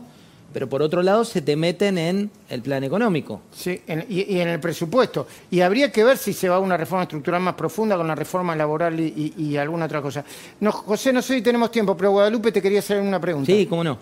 pero 0.53 0.69
por 0.69 0.83
otro 0.83 1.01
lado 1.01 1.25
se 1.25 1.41
te 1.41 1.55
meten 1.55 1.97
en 1.97 2.29
el 2.49 2.61
plan 2.61 2.83
económico. 2.83 3.41
Sí, 3.51 3.81
en- 3.87 4.05
y, 4.07 4.31
y 4.35 4.39
en 4.39 4.49
el 4.49 4.59
presupuesto. 4.59 5.25
Y 5.49 5.61
habría 5.61 5.91
que 5.91 6.03
ver 6.03 6.15
si 6.15 6.31
se 6.31 6.47
va 6.47 6.57
a 6.57 6.59
una 6.59 6.77
reforma 6.77 7.01
estructural 7.05 7.41
más 7.41 7.55
profunda 7.55 7.97
con 7.97 8.07
la 8.07 8.13
reforma 8.13 8.55
laboral 8.55 8.99
y, 8.99 9.33
y- 9.35 9.43
y 9.45 9.57
alguna 9.57 9.85
otra 9.85 10.03
cosa. 10.03 10.23
No, 10.59 10.71
José, 10.71 11.11
no 11.11 11.23
sé 11.23 11.33
si 11.33 11.41
tenemos 11.41 11.71
tiempo, 11.71 11.97
pero 11.97 12.11
Guadalupe 12.11 12.51
te 12.51 12.61
quería 12.61 12.79
hacer 12.79 13.01
una 13.01 13.19
pregunta. 13.19 13.47
Sí, 13.51 13.65
cómo 13.65 13.83
no. 13.83 13.97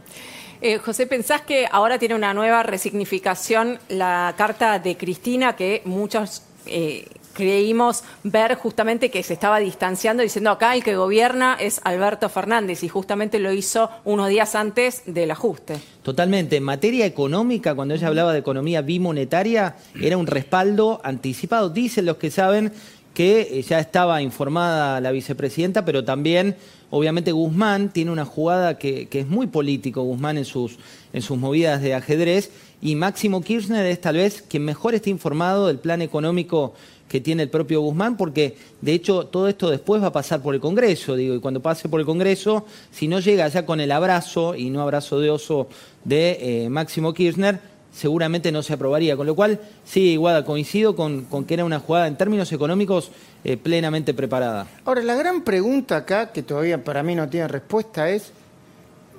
Eh, 0.62 0.78
José, 0.78 1.08
¿pensás 1.08 1.44
que 1.44 1.68
ahora 1.72 1.98
tiene 1.98 2.16
una 2.16 2.34
nueva 2.34 2.64
resignificación 2.64 3.80
la 3.88 4.34
carta 4.38 4.78
de 4.78 4.98
Cristina 4.98 5.56
que 5.56 5.82
muchos 5.86 6.44
eh, 6.66 7.08
creímos 7.34 8.04
ver 8.24 8.56
justamente 8.56 9.10
que 9.10 9.24
se 9.24 9.34
estaba 9.34 9.60
distanciando 9.60 10.24
diciendo 10.24 10.52
acá 10.52 10.76
el 10.76 10.84
que 10.84 10.96
gobierna 10.96 11.58
es 11.60 11.82
Alberto 11.84 12.30
Fernández 12.30 12.84
y 12.84 12.90
justamente 12.90 13.40
lo 13.40 13.52
hizo 13.52 13.90
unos 14.06 14.30
días 14.30 14.56
antes 14.56 15.04
del 15.06 15.32
ajuste? 15.32 15.80
Totalmente. 16.04 16.58
En 16.58 16.64
materia 16.64 17.06
económica, 17.06 17.76
cuando 17.76 17.94
ella 17.94 18.08
hablaba 18.08 18.34
de 18.34 18.40
economía 18.40 18.82
bimonetaria, 18.82 19.76
era 20.02 20.18
un 20.18 20.28
respaldo 20.28 21.02
anticipado. 21.04 21.70
Dicen 21.70 22.06
los 22.06 22.18
que 22.18 22.32
saben 22.32 22.72
que 23.14 23.42
eh, 23.42 23.62
ya 23.62 23.80
estaba 23.80 24.22
informada 24.22 25.02
la 25.02 25.12
vicepresidenta, 25.12 25.84
pero 25.86 26.04
también, 26.04 26.56
obviamente, 26.90 27.32
Guzmán 27.32 27.90
tiene 27.90 28.12
una 28.12 28.26
jugada 28.26 28.78
que, 28.78 29.08
es 29.12 29.28
muy 29.28 29.48
político, 29.48 30.04
Guzmán 30.04 30.38
en 30.38 30.46
sus, 30.46 30.78
en 31.14 31.22
sus 31.22 31.38
movidas 31.38 31.82
de 31.82 31.94
ajedrez, 31.94 32.52
y 32.82 32.96
Máximo 32.96 33.42
Kirchner 33.42 33.86
es 33.86 34.02
tal 34.02 34.16
vez 34.16 34.42
quien 34.42 34.66
mejor 34.66 34.96
esté 34.96 35.10
informado 35.12 35.68
del 35.68 35.78
plan 35.78 36.02
económico 36.02 36.74
que 37.12 37.20
tiene 37.20 37.44
el 37.44 37.50
propio 37.50 37.82
Guzmán, 37.82 38.16
porque 38.16 38.56
de 38.80 38.94
hecho 38.94 39.26
todo 39.26 39.50
esto 39.50 39.70
después 39.70 40.02
va 40.02 40.08
a 40.08 40.14
pasar 40.14 40.42
por 40.42 40.56
el 40.56 40.62
Congreso, 40.62 41.18
digo, 41.18 41.36
y 41.36 41.42
cuando 41.42 41.62
pase 41.62 41.90
por 41.90 42.00
el 42.00 42.06
Congreso, 42.06 42.66
si 42.90 43.10
no 43.10 43.20
llega 43.20 43.46
ya 43.50 43.66
con 43.66 43.82
el 43.82 43.92
abrazo, 43.92 44.56
y 44.56 44.70
no 44.70 44.82
abrazo 44.82 45.20
de 45.20 45.30
oso, 45.30 45.68
de 46.06 46.38
eh, 46.64 46.70
Máximo 46.70 47.14
Kirchner, 47.14 47.60
seguramente 47.94 48.50
no 48.54 48.64
se 48.64 48.72
aprobaría. 48.72 49.18
Con 49.18 49.28
lo 49.28 49.36
cual, 49.36 49.60
sí, 49.84 50.16
Guada, 50.16 50.46
coincido 50.46 50.96
con, 50.96 51.26
que 51.46 51.54
era 51.54 51.66
una 51.66 51.80
jugada 51.82 52.08
en 52.08 52.16
términos 52.16 52.50
económicos 52.54 53.12
eh, 53.44 53.58
plenamente 53.58 54.14
preparada. 54.14 54.68
Ahora, 54.86 55.02
la 55.02 55.16
gran 55.16 55.44
pregunta 55.44 55.98
acá, 55.98 56.32
que 56.32 56.44
todavía 56.44 56.82
para 56.82 57.04
mí 57.04 57.14
no 57.14 57.28
tiene 57.28 57.50
respuesta, 57.50 58.10
es, 58.10 58.32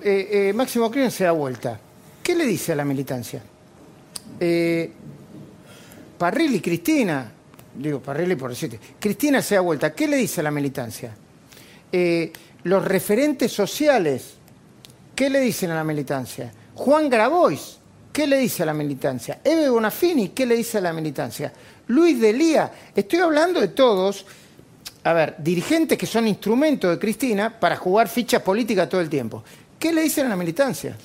eh, 0.03 0.51
Máximo 0.55 0.91
Kirchner 0.91 1.13
se 1.13 1.25
da 1.25 1.33
vuelta. 1.33 1.79
¿Qué 2.23 2.35
le 2.35 2.47
dice 2.47 2.73
a 2.73 2.77
la 2.77 2.87
militancia? 2.87 3.43
Eh, 4.41 4.91
Parrilli, 6.17 6.61
Cristina, 6.61 7.31
digo 7.75 8.01
Parrilli 8.01 8.37
por 8.37 8.51
decirte, 8.51 8.79
Cristina 8.99 9.43
se 9.43 9.55
da 9.55 9.61
vuelta. 9.61 9.95
¿Qué 9.95 10.07
le 10.07 10.17
dice 10.17 10.41
a 10.41 10.45
la 10.45 10.51
militancia? 10.51 11.15
Eh, 11.91 12.33
los 12.65 12.85
referentes 12.85 13.53
sociales, 13.53 14.35
¿qué 15.15 15.29
le 15.29 15.41
dicen 15.41 15.71
a 15.71 15.75
la 15.75 15.85
militancia? 15.85 16.53
Juan 16.75 17.09
Grabois, 17.09 17.79
¿qué 18.13 18.27
le 18.27 18.39
dice 18.39 18.63
a 18.63 18.67
la 18.67 18.75
militancia? 18.75 19.41
Eve 19.43 19.69
Bonafini, 19.69 20.29
¿qué 20.29 20.47
le 20.47 20.57
dice 20.57 20.79
a 20.79 20.81
la 20.81 20.93
militancia? 20.93 21.53
Luis 21.89 22.21
Delía, 22.21 22.73
estoy 22.95 23.19
hablando 23.19 23.61
de 23.61 23.69
todos, 23.69 24.25
a 25.05 25.13
ver, 25.13 25.35
dirigentes 25.39 25.99
que 25.99 26.07
son 26.07 26.29
instrumentos 26.29 26.91
de 26.91 26.99
Cristina 26.99 27.59
para 27.59 27.77
jugar 27.77 28.09
fichas 28.09 28.43
políticas 28.43 28.89
todo 28.89 29.01
el 29.01 29.09
tiempo. 29.09 29.43
¿Qué 29.79 29.93
le 29.93 30.03
dicen 30.03 30.27
a 30.27 30.31
la 30.31 30.37
militancia? 30.37 30.97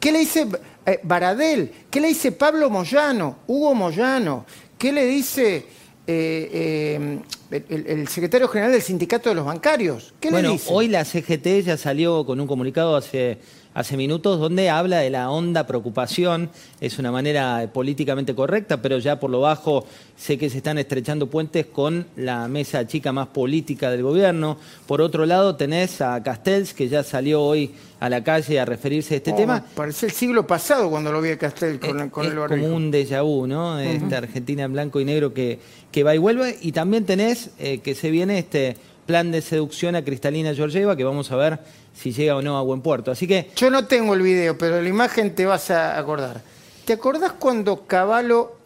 ¿Qué 0.00 0.10
le 0.10 0.18
dice 0.18 0.46
eh, 0.84 1.00
Baradel? 1.04 1.72
¿Qué 1.88 2.00
le 2.00 2.08
dice 2.08 2.32
Pablo 2.32 2.68
Moyano, 2.68 3.38
Hugo 3.46 3.74
Moyano? 3.74 4.44
¿Qué 4.76 4.92
le 4.92 5.06
dice 5.06 5.64
eh, 6.06 7.20
eh, 7.50 7.62
el, 7.68 7.86
el 7.86 8.08
secretario 8.08 8.48
general 8.48 8.72
del 8.72 8.82
sindicato 8.82 9.28
de 9.28 9.34
los 9.34 9.44
bancarios? 9.44 10.14
¿Qué 10.20 10.30
bueno, 10.30 10.48
le 10.48 10.54
dice? 10.54 10.70
hoy 10.72 10.88
la 10.88 11.04
CGT 11.04 11.64
ya 11.64 11.76
salió 11.76 12.26
con 12.26 12.40
un 12.40 12.46
comunicado 12.46 12.96
hace 12.96 13.38
hace 13.74 13.96
minutos, 13.96 14.38
donde 14.40 14.70
habla 14.70 14.98
de 15.00 15.10
la 15.10 15.30
honda 15.30 15.66
preocupación. 15.66 16.48
Es 16.80 16.98
una 16.98 17.10
manera 17.12 17.68
políticamente 17.72 18.34
correcta, 18.34 18.80
pero 18.80 18.98
ya 18.98 19.18
por 19.20 19.30
lo 19.30 19.40
bajo 19.40 19.84
sé 20.16 20.38
que 20.38 20.48
se 20.48 20.58
están 20.58 20.78
estrechando 20.78 21.26
puentes 21.28 21.66
con 21.66 22.06
la 22.16 22.46
mesa 22.48 22.86
chica 22.86 23.12
más 23.12 23.26
política 23.28 23.90
del 23.90 24.02
gobierno. 24.02 24.56
Por 24.86 25.00
otro 25.00 25.26
lado, 25.26 25.56
tenés 25.56 26.00
a 26.00 26.22
Castells, 26.22 26.72
que 26.72 26.88
ya 26.88 27.02
salió 27.02 27.42
hoy 27.42 27.72
a 28.00 28.08
la 28.08 28.22
calle 28.22 28.60
a 28.60 28.64
referirse 28.64 29.14
a 29.14 29.16
este 29.16 29.32
Oh, 29.32 29.36
tema. 29.36 29.64
Parece 29.74 30.06
el 30.06 30.12
siglo 30.12 30.46
pasado 30.46 30.88
cuando 30.90 31.10
lo 31.10 31.20
vi 31.20 31.30
a 31.30 31.38
Castel 31.38 31.80
con, 31.80 32.00
Eh, 32.00 32.10
con 32.10 32.24
es 32.26 32.30
el 32.32 32.36
como 32.36 32.48
barbijo. 32.48 32.74
un 32.74 32.92
déjà 32.92 33.22
vu, 33.22 33.46
¿no? 33.46 33.78
Esta 33.80 34.18
Argentina 34.18 34.62
en 34.64 34.72
blanco 34.72 35.00
y 35.00 35.04
negro 35.04 35.34
que, 35.34 35.58
que 35.90 36.02
va 36.04 36.14
y 36.14 36.18
vuelve. 36.18 36.56
Y 36.60 36.72
también 36.72 37.06
tenés 37.06 37.50
eh, 37.58 37.78
que 37.78 37.94
se 37.94 38.10
viene 38.10 38.38
este 38.38 38.76
plan 39.06 39.30
de 39.32 39.42
seducción 39.42 39.96
a 39.96 40.04
Cristalina 40.04 40.54
Georgieva, 40.54 40.96
que 40.96 41.04
vamos 41.04 41.30
a 41.32 41.36
ver 41.36 41.58
si 41.94 42.12
llega 42.12 42.36
o 42.36 42.42
no 42.42 42.58
a 42.58 42.62
buen 42.62 42.80
puerto. 42.82 43.10
Así 43.10 43.26
que 43.26 43.50
Yo 43.56 43.70
no 43.70 43.86
tengo 43.86 44.14
el 44.14 44.22
video, 44.22 44.58
pero 44.58 44.80
la 44.82 44.88
imagen 44.88 45.34
te 45.34 45.46
vas 45.46 45.70
a 45.70 45.98
acordar. 45.98 46.40
¿Te 46.84 46.92
acordás 46.94 47.32
cuando 47.32 47.86
Caballo 47.86 48.56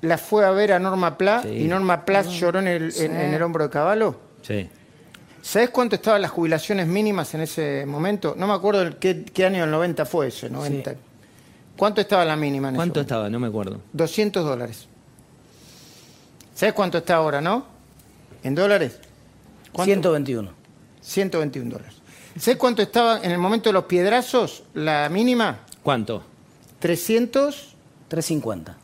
la 0.00 0.16
fue 0.18 0.44
a 0.44 0.50
ver 0.50 0.72
a 0.72 0.78
Norma 0.78 1.18
Pla 1.18 1.42
Sí. 1.42 1.48
y 1.48 1.64
Norma 1.64 2.04
Pla 2.04 2.22
lloró 2.22 2.58
en 2.60 2.68
el, 2.68 2.92
en- 2.96 3.16
en 3.16 3.34
el 3.34 3.42
hombro 3.42 3.64
de 3.64 3.70
Caballo? 3.70 4.16
sí. 4.42 4.68
¿Sabés 5.40 5.70
cuánto 5.70 5.94
estaban 5.94 6.20
las 6.20 6.32
jubilaciones 6.32 6.86
mínimas 6.88 7.32
en 7.32 7.40
ese 7.42 7.86
momento? 7.86 8.34
No 8.36 8.46
me 8.48 8.52
acuerdo 8.52 8.82
el 8.82 8.96
qué, 8.96 9.24
qué 9.24 9.46
año 9.46 9.60
del 9.62 9.70
90 9.70 10.04
fue 10.04 10.26
ese, 10.26 10.50
90. 10.50 10.94
¿Cuánto 11.76 12.00
estaba 12.02 12.24
la 12.24 12.36
mínima 12.36 12.68
en 12.68 12.74
ese 12.74 12.76
¿Cuánto 12.76 13.00
estaba? 13.00 13.30
No 13.30 13.38
me 13.38 13.46
acuerdo. 13.46 13.80
200 13.92 14.44
dólares. 14.44 14.88
¿Sabés 16.54 16.74
cuánto 16.74 16.98
está 16.98 17.14
ahora, 17.14 17.40
no? 17.40 17.64
¿En 18.42 18.54
dólares? 18.56 18.98
¿Cuánto? 19.72 19.84
121. 19.92 20.50
121 21.00 21.70
dólares. 21.70 21.94
¿Sabés 22.36 22.58
cuánto 22.58 22.82
estaba 22.82 23.20
en 23.22 23.30
el 23.30 23.38
momento 23.38 23.68
de 23.68 23.72
los 23.74 23.84
piedrazos 23.84 24.62
la 24.74 25.08
mínima? 25.08 25.60
¿Cuánto? 25.82 26.22
300. 26.80 27.74
350. 28.08 28.76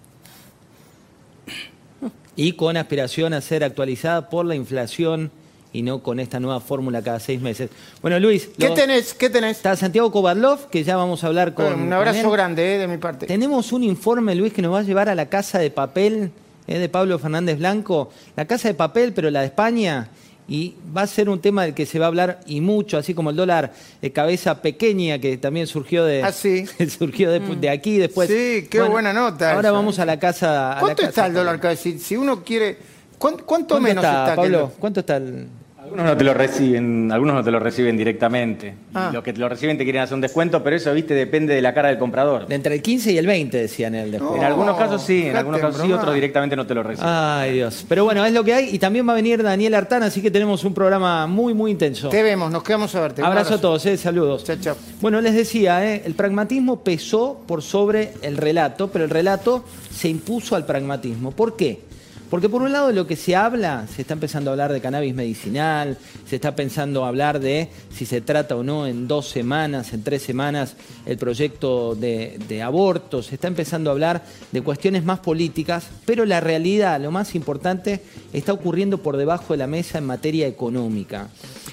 Y 2.36 2.52
con 2.52 2.76
aspiración 2.76 3.32
a 3.32 3.40
ser 3.40 3.62
actualizada 3.64 4.28
por 4.28 4.44
la 4.44 4.54
inflación 4.54 5.30
y 5.72 5.82
no 5.82 6.02
con 6.02 6.20
esta 6.20 6.38
nueva 6.40 6.60
fórmula 6.60 7.00
cada 7.02 7.20
seis 7.20 7.40
meses. 7.40 7.70
Bueno, 8.02 8.18
Luis, 8.20 8.48
¿Qué 8.58 8.68
lo- 8.68 8.74
tenés? 8.74 9.14
¿Qué 9.14 9.30
tenés? 9.30 9.56
está 9.56 9.74
Santiago 9.76 10.10
Kovarlov, 10.12 10.68
que 10.68 10.84
ya 10.84 10.96
vamos 10.96 11.24
a 11.24 11.28
hablar 11.28 11.54
con... 11.54 11.72
un 11.80 11.92
abrazo 11.92 12.20
con 12.22 12.30
él. 12.30 12.36
grande 12.36 12.74
eh, 12.74 12.78
de 12.78 12.86
mi 12.88 12.96
parte. 12.98 13.26
Tenemos 13.26 13.72
un 13.72 13.82
informe, 13.84 14.34
Luis, 14.34 14.52
que 14.52 14.62
nos 14.62 14.72
va 14.74 14.80
a 14.80 14.82
llevar 14.82 15.08
a 15.08 15.14
la 15.14 15.26
casa 15.28 15.58
de 15.58 15.70
papel 15.70 16.30
eh, 16.66 16.78
de 16.78 16.88
Pablo 16.88 17.18
Fernández 17.18 17.58
Blanco. 17.58 18.10
La 18.36 18.44
casa 18.46 18.68
de 18.68 18.74
papel, 18.74 19.12
pero 19.12 19.30
la 19.30 19.40
de 19.40 19.46
España. 19.46 20.08
Y 20.46 20.74
va 20.94 21.02
a 21.02 21.06
ser 21.06 21.30
un 21.30 21.40
tema 21.40 21.64
del 21.64 21.72
que 21.72 21.86
se 21.86 21.98
va 21.98 22.04
a 22.04 22.08
hablar 22.08 22.40
y 22.46 22.60
mucho, 22.60 22.98
así 22.98 23.14
como 23.14 23.30
el 23.30 23.36
dólar 23.36 23.72
de 24.02 24.12
cabeza 24.12 24.60
pequeña, 24.60 25.18
que 25.18 25.38
también 25.38 25.66
surgió 25.66 26.04
de, 26.04 26.22
Ah, 26.22 26.32
sí. 26.32 26.66
surgió 26.98 27.30
de, 27.30 27.40
de 27.40 27.70
aquí 27.70 27.96
después. 27.96 28.28
Sí, 28.28 28.68
qué 28.70 28.82
buena 28.82 29.12
nota 29.14 29.52
Ahora 29.52 29.68
esa. 29.68 29.72
vamos 29.72 29.98
a 29.98 30.04
la 30.04 30.18
casa. 30.18 30.72
a 30.72 30.74
la 30.74 30.80
¿Cuánto 30.80 30.96
casa 30.96 31.08
está 31.08 31.26
el 31.28 31.32
dólar? 31.34 31.60
vez? 31.60 31.80
Si, 31.80 31.98
si 31.98 32.16
uno 32.16 32.44
quiere. 32.44 32.76
¿Cuánto, 33.16 33.46
cuánto 33.46 33.68
¿Cuánto 33.76 33.80
menos 33.88 34.04
está, 34.04 34.20
está? 34.24 34.30
que 34.32 34.36
Pablo? 34.36 34.58
lo- 34.58 34.68
¿Cuánto 34.72 35.00
está 35.00 35.16
el.? 35.16 35.48
Algunos 35.94 36.10
no 36.10 36.18
te 36.18 36.24
lo 36.24 36.34
reciben, 36.34 37.12
algunos 37.12 37.36
no 37.36 37.44
te 37.44 37.52
lo 37.52 37.60
reciben 37.60 37.96
directamente. 37.96 38.74
Ah. 38.94 39.10
Y 39.12 39.14
Los 39.14 39.22
que 39.22 39.32
te 39.32 39.38
lo 39.38 39.48
reciben 39.48 39.78
te 39.78 39.84
quieren 39.84 40.02
hacer 40.02 40.16
un 40.16 40.22
descuento, 40.22 40.60
pero 40.60 40.74
eso, 40.74 40.92
viste, 40.92 41.14
depende 41.14 41.54
de 41.54 41.62
la 41.62 41.72
cara 41.72 41.88
del 41.88 41.98
comprador. 41.98 42.48
De 42.48 42.54
entre 42.56 42.74
el 42.74 42.82
15 42.82 43.12
y 43.12 43.18
el 43.18 43.28
20, 43.28 43.56
decían 43.56 43.94
el 43.94 44.10
después. 44.10 44.36
En 44.36 44.42
algunos 44.42 44.76
casos 44.76 45.00
sí, 45.04 45.28
en 45.28 45.36
algunos 45.36 45.60
casos 45.60 45.80
sí, 45.80 45.92
otros 45.92 46.12
directamente 46.12 46.56
no 46.56 46.66
te 46.66 46.74
lo 46.74 46.82
reciben. 46.82 47.08
Ay, 47.08 47.52
Dios. 47.52 47.86
Pero 47.88 48.02
bueno, 48.02 48.24
es 48.24 48.32
lo 48.32 48.42
que 48.42 48.54
hay. 48.54 48.74
Y 48.74 48.80
también 48.80 49.06
va 49.06 49.12
a 49.12 49.14
venir 49.14 49.40
Daniel 49.40 49.72
Artán, 49.74 50.02
así 50.02 50.20
que 50.20 50.32
tenemos 50.32 50.64
un 50.64 50.74
programa 50.74 51.28
muy, 51.28 51.54
muy 51.54 51.70
intenso. 51.70 52.08
Te 52.08 52.24
vemos, 52.24 52.50
nos 52.50 52.64
quedamos 52.64 52.92
a 52.96 53.00
verte. 53.00 53.22
Abrazo 53.22 53.54
a 53.54 53.60
todos, 53.60 53.86
eh, 53.86 53.96
saludos. 53.96 54.42
Chao, 54.42 54.56
chao. 54.60 54.76
Bueno, 55.00 55.20
les 55.20 55.34
decía, 55.34 55.88
eh, 55.88 56.02
el 56.04 56.14
pragmatismo 56.14 56.82
pesó 56.82 57.40
por 57.46 57.62
sobre 57.62 58.14
el 58.22 58.36
relato, 58.36 58.90
pero 58.90 59.04
el 59.04 59.10
relato 59.10 59.64
se 59.92 60.08
impuso 60.08 60.56
al 60.56 60.66
pragmatismo. 60.66 61.30
¿Por 61.30 61.54
qué? 61.54 61.93
Porque 62.34 62.48
por 62.48 62.62
un 62.62 62.72
lado 62.72 62.90
lo 62.90 63.06
que 63.06 63.14
se 63.14 63.36
habla, 63.36 63.86
se 63.86 64.02
está 64.02 64.14
empezando 64.14 64.50
a 64.50 64.54
hablar 64.54 64.72
de 64.72 64.80
cannabis 64.80 65.14
medicinal, 65.14 65.96
se 66.28 66.34
está 66.34 66.56
pensando 66.56 67.04
a 67.04 67.08
hablar 67.08 67.38
de 67.38 67.68
si 67.92 68.06
se 68.06 68.22
trata 68.22 68.56
o 68.56 68.64
no 68.64 68.88
en 68.88 69.06
dos 69.06 69.28
semanas, 69.28 69.92
en 69.92 70.02
tres 70.02 70.22
semanas, 70.22 70.74
el 71.06 71.16
proyecto 71.16 71.94
de, 71.94 72.40
de 72.48 72.60
aborto, 72.60 73.22
se 73.22 73.36
está 73.36 73.46
empezando 73.46 73.88
a 73.88 73.92
hablar 73.92 74.24
de 74.50 74.62
cuestiones 74.62 75.04
más 75.04 75.20
políticas, 75.20 75.86
pero 76.06 76.24
la 76.24 76.40
realidad, 76.40 77.00
lo 77.00 77.12
más 77.12 77.36
importante, 77.36 78.00
está 78.32 78.52
ocurriendo 78.52 78.98
por 78.98 79.16
debajo 79.16 79.54
de 79.54 79.58
la 79.58 79.68
mesa 79.68 79.98
en 79.98 80.06
materia 80.06 80.48
económica. 80.48 81.28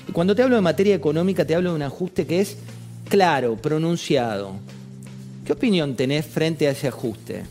Y 0.08 0.12
cuando 0.12 0.36
te 0.36 0.44
hablo 0.44 0.58
de 0.58 0.62
materia 0.62 0.94
económica, 0.94 1.44
te 1.44 1.56
hablo 1.56 1.72
de 1.72 1.77
un 1.77 1.82
ajuste 1.82 2.27
que 2.27 2.39
es 2.39 2.58
claro, 3.10 3.56
pronunciado. 3.56 4.58
¿Qué 5.44 5.53
opinión 5.53 5.96
tenés 5.96 6.27
frente 6.27 6.68
a 6.68 6.72
ese 6.74 6.88
ajuste? 6.88 7.46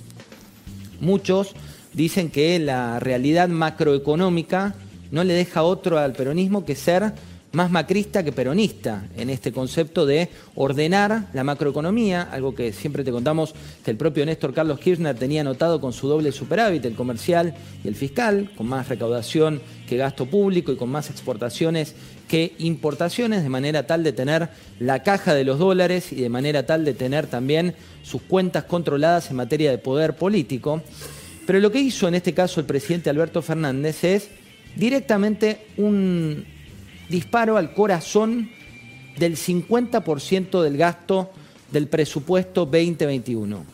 Muchos 1.01 1.57
dicen 1.93 2.31
que 2.31 2.59
la 2.59 3.01
realidad 3.01 3.49
macroeconómica 3.49 4.75
no 5.11 5.25
le 5.25 5.35
deja 5.35 5.63
otro 5.63 5.99
al 5.99 6.13
peronismo 6.13 6.65
que 6.65 6.77
ser 6.77 7.13
más 7.53 7.71
macrista 7.71 8.23
que 8.23 8.33
peronista 8.33 9.09
en 9.17 9.29
este 9.29 9.53
concepto 9.53 10.07
de 10.07 10.29
ordenar 10.55 11.27
la 11.33 11.43
macroeconomía, 11.43 12.23
algo 12.23 12.55
que 12.55 12.73
siempre 12.73 13.03
te 13.03 13.11
contamos 13.11 13.55
que 13.85 13.91
el 13.91 13.97
propio 13.97 14.25
Néstor 14.25 14.55
Carlos 14.55 14.79
Kirchner 14.79 15.17
tenía 15.17 15.41
anotado 15.41 15.81
con 15.81 15.93
su 15.93 16.07
doble 16.07 16.31
superávit, 16.31 16.85
el 16.85 16.95
comercial 16.95 17.55
y 17.83 17.89
el 17.89 17.97
fiscal, 17.97 18.51
con 18.57 18.69
más 18.69 18.89
recaudación 18.89 19.61
que 19.89 19.97
gasto 19.97 20.27
público 20.27 20.71
y 20.71 20.77
con 20.77 20.91
más 20.91 21.11
exportaciones 21.11 21.97
que 22.29 22.55
importaciones, 22.59 23.43
de 23.43 23.49
manera 23.49 23.87
tal 23.87 24.05
de 24.05 24.13
tener 24.13 24.49
la 24.79 25.03
caja 25.03 25.35
de 25.35 25.43
los 25.43 25.59
dólares 25.59 26.13
y 26.13 26.21
de 26.21 26.29
manera 26.29 26.67
tal 26.67 26.85
de 26.85 26.95
tener 26.95 27.27
también 27.27 27.75
sus 28.05 28.23
cuentas 28.23 28.65
controladas 28.65 29.31
en 29.31 29.37
materia 29.37 29.73
de 29.73 29.79
poder 29.79 30.15
político. 30.15 30.83
Pero 31.47 31.61
lo 31.61 31.71
que 31.71 31.81
hizo 31.81 32.09
en 32.09 32.15
este 32.15 32.35
caso 32.35 32.61
el 32.61 32.67
presidente 32.67 33.11
Alberto 33.11 33.43
Fernández 33.43 34.05
es 34.05 34.29
directamente 34.77 35.67
un 35.77 36.45
disparo 37.09 37.57
al 37.57 37.75
corazón 37.75 38.51
del 39.19 39.37
50% 39.37 40.63
del 40.63 40.77
gasto 40.77 41.31
del 41.73 41.89
presupuesto 41.89 42.65
2021. 42.67 43.65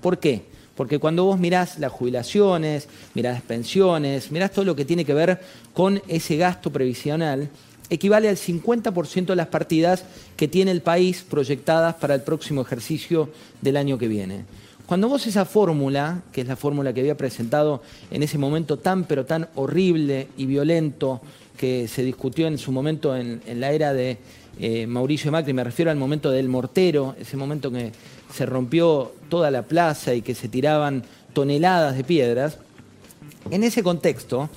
¿Por 0.00 0.18
qué? 0.18 0.42
Porque 0.74 0.98
cuando 0.98 1.24
vos 1.24 1.38
mirás 1.38 1.78
las 1.78 1.92
jubilaciones, 1.92 2.88
mirás 3.14 3.34
las 3.34 3.42
pensiones, 3.42 4.30
mirás 4.30 4.52
todo 4.52 4.64
lo 4.64 4.76
que 4.76 4.84
tiene 4.84 5.04
que 5.04 5.14
ver 5.14 5.40
con 5.72 6.02
ese 6.06 6.36
gasto 6.36 6.70
previsional, 6.70 7.48
equivale 7.88 8.28
al 8.28 8.36
50% 8.36 9.26
de 9.26 9.36
las 9.36 9.46
partidas 9.46 10.04
que 10.36 10.48
tiene 10.48 10.70
el 10.70 10.82
país 10.82 11.24
proyectadas 11.28 11.94
para 11.94 12.14
el 12.14 12.22
próximo 12.22 12.60
ejercicio 12.60 13.30
del 13.62 13.76
año 13.76 13.96
que 13.96 14.08
viene. 14.08 14.44
Cuando 14.86 15.08
vos 15.08 15.26
esa 15.26 15.44
fórmula, 15.44 16.22
que 16.32 16.42
es 16.42 16.46
la 16.46 16.54
fórmula 16.54 16.92
que 16.92 17.00
había 17.00 17.16
presentado 17.16 17.82
en 18.12 18.22
ese 18.22 18.38
momento 18.38 18.76
tan 18.76 19.02
pero 19.04 19.26
tan 19.26 19.48
horrible 19.56 20.28
y 20.36 20.46
violento 20.46 21.20
que 21.56 21.88
se 21.88 22.04
discutió 22.04 22.46
en 22.46 22.56
su 22.56 22.70
momento 22.70 23.16
en, 23.16 23.40
la 23.58 23.72
era 23.72 23.92
de 23.92 24.18
eh, 24.60 24.86
Mauricio 24.86 25.32
Macri, 25.32 25.52
me 25.52 25.64
refiero 25.64 25.90
al 25.90 25.96
momento 25.96 26.30
del 26.30 26.48
mortero, 26.48 27.16
ese 27.18 27.36
momento 27.36 27.72
que 27.72 27.90
se 28.32 28.46
rompió 28.46 29.12
toda 29.28 29.50
la 29.50 29.62
plaza 29.62 30.14
y 30.14 30.22
que 30.22 30.36
se 30.36 30.48
tiraban 30.48 31.02
toneladas 31.32 31.96
de 31.96 32.04
piedras, 32.04 32.58
en 33.50 33.64
ese 33.64 33.82
contexto, 33.82 34.48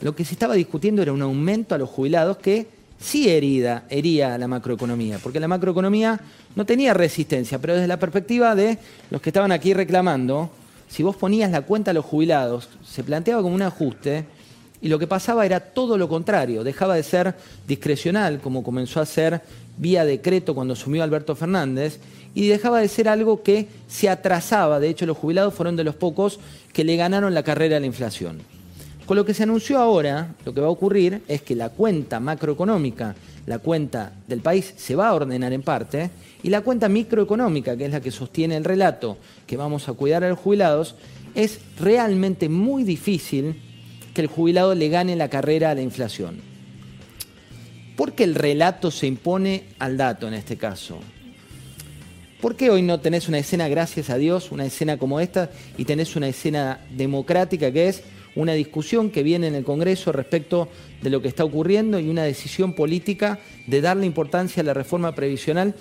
lo 0.00 0.16
que 0.16 0.24
se 0.24 0.32
estaba 0.32 0.54
discutiendo 0.54 1.02
era 1.02 1.12
un 1.12 1.20
aumento 1.20 1.74
a 1.74 1.78
los 1.78 1.90
jubilados 1.90 2.38
que 2.38 2.68
sí 2.98 3.28
herida, 3.28 3.84
hería 3.88 4.36
la 4.38 4.48
macroeconomía, 4.48 5.18
porque 5.22 5.40
la 5.40 5.48
macroeconomía 5.48 6.20
no 6.56 6.64
tenía 6.64 6.94
resistencia, 6.94 7.58
pero 7.58 7.74
desde 7.74 7.88
la 7.88 7.98
perspectiva 7.98 8.54
de 8.54 8.78
los 9.10 9.20
que 9.20 9.30
estaban 9.30 9.52
aquí 9.52 9.74
reclamando, 9.74 10.50
si 10.88 11.02
vos 11.02 11.16
ponías 11.16 11.50
la 11.50 11.62
cuenta 11.62 11.90
a 11.90 11.94
los 11.94 12.04
jubilados, 12.04 12.68
se 12.84 13.04
planteaba 13.04 13.42
como 13.42 13.54
un 13.54 13.62
ajuste 13.62 14.24
y 14.80 14.88
lo 14.88 14.98
que 14.98 15.06
pasaba 15.06 15.46
era 15.46 15.60
todo 15.60 15.96
lo 15.96 16.08
contrario, 16.08 16.62
dejaba 16.62 16.94
de 16.94 17.02
ser 17.02 17.34
discrecional, 17.66 18.40
como 18.40 18.62
comenzó 18.62 19.00
a 19.00 19.06
ser 19.06 19.40
vía 19.78 20.04
decreto 20.04 20.54
cuando 20.54 20.74
asumió 20.74 21.02
Alberto 21.02 21.34
Fernández, 21.34 22.00
y 22.34 22.48
dejaba 22.48 22.80
de 22.80 22.88
ser 22.88 23.08
algo 23.08 23.42
que 23.42 23.68
se 23.88 24.10
atrasaba, 24.10 24.80
de 24.80 24.88
hecho 24.88 25.06
los 25.06 25.16
jubilados 25.16 25.54
fueron 25.54 25.76
de 25.76 25.84
los 25.84 25.94
pocos 25.94 26.40
que 26.72 26.84
le 26.84 26.96
ganaron 26.96 27.32
la 27.32 27.44
carrera 27.44 27.76
a 27.76 27.80
la 27.80 27.86
inflación. 27.86 28.42
Con 29.06 29.18
lo 29.18 29.24
que 29.26 29.34
se 29.34 29.42
anunció 29.42 29.78
ahora, 29.78 30.34
lo 30.46 30.54
que 30.54 30.62
va 30.62 30.68
a 30.68 30.70
ocurrir 30.70 31.22
es 31.28 31.42
que 31.42 31.54
la 31.54 31.68
cuenta 31.68 32.20
macroeconómica, 32.20 33.14
la 33.46 33.58
cuenta 33.58 34.12
del 34.26 34.40
país, 34.40 34.72
se 34.76 34.96
va 34.96 35.08
a 35.08 35.14
ordenar 35.14 35.52
en 35.52 35.62
parte, 35.62 36.10
y 36.42 36.48
la 36.48 36.62
cuenta 36.62 36.88
microeconómica, 36.88 37.76
que 37.76 37.84
es 37.84 37.90
la 37.90 38.00
que 38.00 38.10
sostiene 38.10 38.56
el 38.56 38.64
relato 38.64 39.18
que 39.46 39.58
vamos 39.58 39.88
a 39.88 39.92
cuidar 39.92 40.24
a 40.24 40.30
los 40.30 40.38
jubilados, 40.38 40.94
es 41.34 41.60
realmente 41.78 42.48
muy 42.48 42.82
difícil 42.82 43.60
que 44.14 44.22
el 44.22 44.28
jubilado 44.28 44.74
le 44.74 44.88
gane 44.88 45.16
la 45.16 45.28
carrera 45.28 45.70
a 45.70 45.74
la 45.74 45.82
inflación. 45.82 46.40
¿Por 47.96 48.12
qué 48.12 48.24
el 48.24 48.34
relato 48.34 48.90
se 48.90 49.06
impone 49.06 49.64
al 49.78 49.98
dato 49.98 50.26
en 50.28 50.34
este 50.34 50.56
caso? 50.56 50.98
¿Por 52.40 52.56
qué 52.56 52.70
hoy 52.70 52.82
no 52.82 53.00
tenés 53.00 53.28
una 53.28 53.38
escena, 53.38 53.68
gracias 53.68 54.10
a 54.10 54.16
Dios, 54.16 54.50
una 54.50 54.64
escena 54.64 54.96
como 54.96 55.20
esta 55.20 55.50
y 55.78 55.84
tenés 55.84 56.16
una 56.16 56.28
escena 56.28 56.80
democrática 56.90 57.72
que 57.72 57.88
es 57.88 58.02
una 58.36 58.52
discusión 58.52 59.10
que 59.10 59.22
viene 59.22 59.46
en 59.46 59.54
el 59.54 59.64
Congreso 59.64 60.12
respecto 60.12 60.68
de 61.02 61.10
lo 61.10 61.20
que 61.22 61.28
está 61.28 61.44
ocurriendo 61.44 61.98
y 61.98 62.08
una 62.08 62.24
decisión 62.24 62.74
política 62.74 63.38
de 63.66 63.80
darle 63.80 64.06
importancia 64.06 64.62
a 64.62 64.66
la 64.66 64.74
reforma 64.74 65.14
previsional 65.14 65.74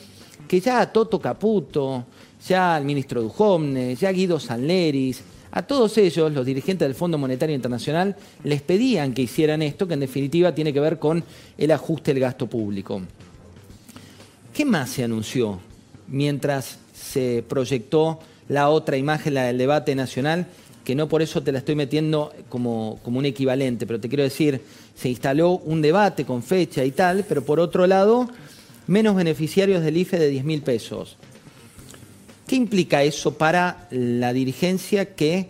que 0.48 0.60
ya 0.60 0.81
a 0.81 0.91
Toto 0.91 1.19
Caputo, 1.19 2.05
ya 2.48 2.75
al 2.75 2.86
ministro 2.86 3.22
Dujovne, 3.22 3.95
ya 3.95 4.10
a 4.10 4.12
Guido 4.12 4.39
Sanleris, 4.39 5.24
a 5.55 5.62
todos 5.62 6.00
ellos, 6.00 6.33
los 6.33 6.45
dirigentes 6.48 6.88
del 6.88 6.95
Fondo 6.95 7.19
Monetario 7.19 7.55
Internacional, 7.55 8.15
les 8.43 8.63
pedían 8.63 9.13
que 9.13 9.22
hicieran 9.22 9.62
esto, 9.62 9.88
que 9.88 9.93
en 9.93 10.00
definitiva 10.00 10.55
tiene 10.55 10.74
que 10.74 10.79
ver 10.79 10.98
con 10.98 11.24
el 11.60 11.72
ajuste 11.72 12.12
del 12.12 12.22
gasto 12.22 12.48
público. 12.48 13.03
¿Qué 14.51 14.65
más 14.65 14.89
se 14.89 15.03
anunció 15.03 15.60
mientras 16.07 16.79
se 16.93 17.43
proyectó 17.48 18.19
la 18.50 18.69
otra 18.69 18.98
imagen, 18.98 19.36
la 19.36 19.43
del 19.43 19.60
debate 19.60 19.93
nacional? 19.93 20.48
Que 20.84 20.96
no 20.96 21.08
por 21.08 21.22
eso 21.22 21.42
te 21.42 21.52
la 21.52 21.60
estoy 21.60 21.75
metiendo 21.75 22.34
como, 22.50 23.00
como 23.04 23.20
un 23.20 23.25
equivalente, 23.25 23.88
pero 23.88 24.00
te 24.00 24.10
quiero 24.10 24.24
decir, 24.24 24.62
se 24.96 25.10
instaló 25.10 25.52
un 25.52 25.82
debate 25.82 26.25
con 26.25 26.44
fecha 26.44 26.84
y 26.84 26.92
tal, 26.92 27.25
pero 27.28 27.44
por 27.44 27.60
otro 27.60 27.88
lado, 27.88 28.30
menos 28.88 29.16
beneficiarios 29.16 29.84
del 29.84 29.98
IFE 29.98 30.20
de 30.20 30.30
10 30.30 30.44
mil 30.44 30.62
pesos. 30.62 31.18
¿Qué 32.48 32.56
implica 32.58 33.04
eso 33.04 33.38
para 33.38 33.88
la 33.90 34.34
dirigencia 34.34 35.16
que 35.16 35.48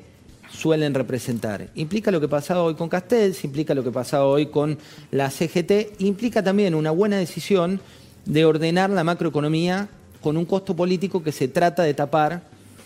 suelen 0.51 0.93
representar? 0.93 1.69
Implica 1.73 2.11
lo 2.11 2.21
que 2.21 2.27
pasaba 2.27 2.61
hoy 2.61 2.75
con 2.75 2.89
Castells, 2.89 3.43
implica 3.43 3.73
lo 3.73 3.83
que 3.83 3.91
pasaba 3.91 4.25
hoy 4.25 4.45
con 4.45 4.77
la 5.09 5.31
CGT, 5.31 5.99
implica 5.99 6.43
también 6.43 6.75
una 6.75 6.91
buena 6.91 7.17
decisión 7.17 7.81
de 8.25 8.45
ordenar 8.45 8.91
la 8.91 9.03
macroeconomía 9.03 9.89
con 10.21 10.37
un 10.37 10.45
costo 10.45 10.75
político 10.75 11.23
que 11.23 11.31
se 11.31 11.47
trata 11.47 11.83
de 11.83 11.93
tapar 11.93 12.43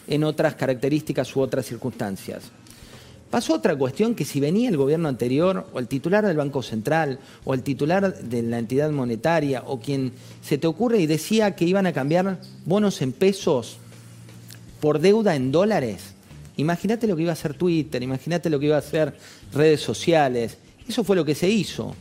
en 0.08 0.24
otras 0.24 0.56
características 0.56 1.36
u 1.36 1.42
otras 1.42 1.66
circunstancias. 1.66 2.52
Pasó 3.30 3.56
otra 3.56 3.76
cuestión 3.76 4.16
que 4.16 4.24
si 4.24 4.40
venía 4.40 4.70
el 4.70 4.78
gobierno 4.78 5.10
anterior 5.10 5.68
o 5.74 5.80
el 5.80 5.88
titular 5.88 6.26
del 6.26 6.38
Banco 6.38 6.64
Central 6.64 7.20
o 7.44 7.54
el 7.54 7.62
titular 7.62 8.18
de 8.18 8.42
la 8.42 8.58
entidad 8.58 8.90
monetaria 8.92 9.64
o 9.66 9.82
quien 9.82 10.14
se 10.42 10.58
te 10.58 10.68
ocurre 10.68 11.00
y 11.00 11.08
decía 11.08 11.56
que 11.56 11.66
iban 11.66 11.88
a 11.88 11.94
cambiar 11.94 12.40
bonos 12.66 13.02
en 13.02 13.12
pesos 13.12 13.78
por 14.80 15.00
deuda 15.00 15.36
en 15.36 15.52
dólares, 15.52 16.14
imagínate 16.56 17.08
lo 17.08 17.16
que 17.16 17.24
iba 17.24 17.32
a 17.32 17.34
hacer 17.34 17.54
Twitter, 17.56 18.02
imagínate 18.02 18.50
lo 18.50 18.60
que 18.60 18.68
iba 18.68 18.76
a 18.76 18.80
hacer 18.80 19.14
redes 19.52 19.82
sociales. 19.82 20.58
Eso 20.88 21.04
fue 21.04 21.18
lo 21.18 21.26
que 21.26 21.36
se 21.36 21.50
hizo. 21.50 21.96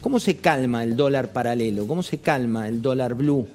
¿Cómo 0.00 0.18
se 0.18 0.36
calma 0.38 0.82
el 0.82 0.96
dólar 0.96 1.32
paralelo? 1.32 1.86
¿Cómo 1.86 2.02
se 2.02 2.18
calma 2.18 2.66
el 2.66 2.82
dólar 2.82 3.14
blue? 3.14 3.46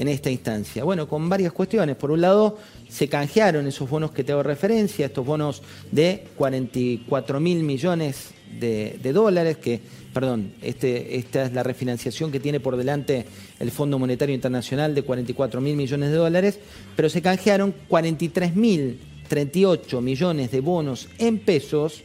En 0.00 0.08
esta 0.08 0.30
instancia? 0.30 0.82
Bueno, 0.82 1.06
con 1.06 1.28
varias 1.28 1.52
cuestiones. 1.52 1.94
Por 1.94 2.10
un 2.10 2.22
lado, 2.22 2.56
se 2.88 3.06
canjearon 3.06 3.66
esos 3.66 3.88
bonos 3.88 4.12
que 4.12 4.24
te 4.24 4.32
hago 4.32 4.42
referencia, 4.42 5.06
estos 5.06 5.26
bonos 5.26 5.62
de 5.92 6.24
44 6.36 7.38
mil 7.38 7.62
millones 7.62 8.30
de, 8.58 8.98
dólares, 9.12 9.58
que, 9.58 9.78
perdón, 10.14 10.54
este, 10.62 11.18
esta 11.18 11.44
es 11.44 11.52
la 11.52 11.62
refinanciación 11.62 12.32
que 12.32 12.40
tiene 12.40 12.60
por 12.60 12.78
delante 12.78 13.26
el 13.58 13.70
Fondo 13.70 13.98
Monetario 13.98 14.34
Internacional 14.34 14.94
de 14.94 15.02
44 15.02 15.60
mil 15.60 15.76
millones 15.76 16.10
de 16.10 16.16
dólares, 16.16 16.58
pero 16.96 17.10
se 17.10 17.20
canjearon 17.20 17.74
43 17.88 18.56
mil 18.56 19.00
38 19.28 20.00
millones 20.00 20.50
de 20.50 20.60
bonos 20.60 21.08
en 21.18 21.38
pesos 21.40 22.02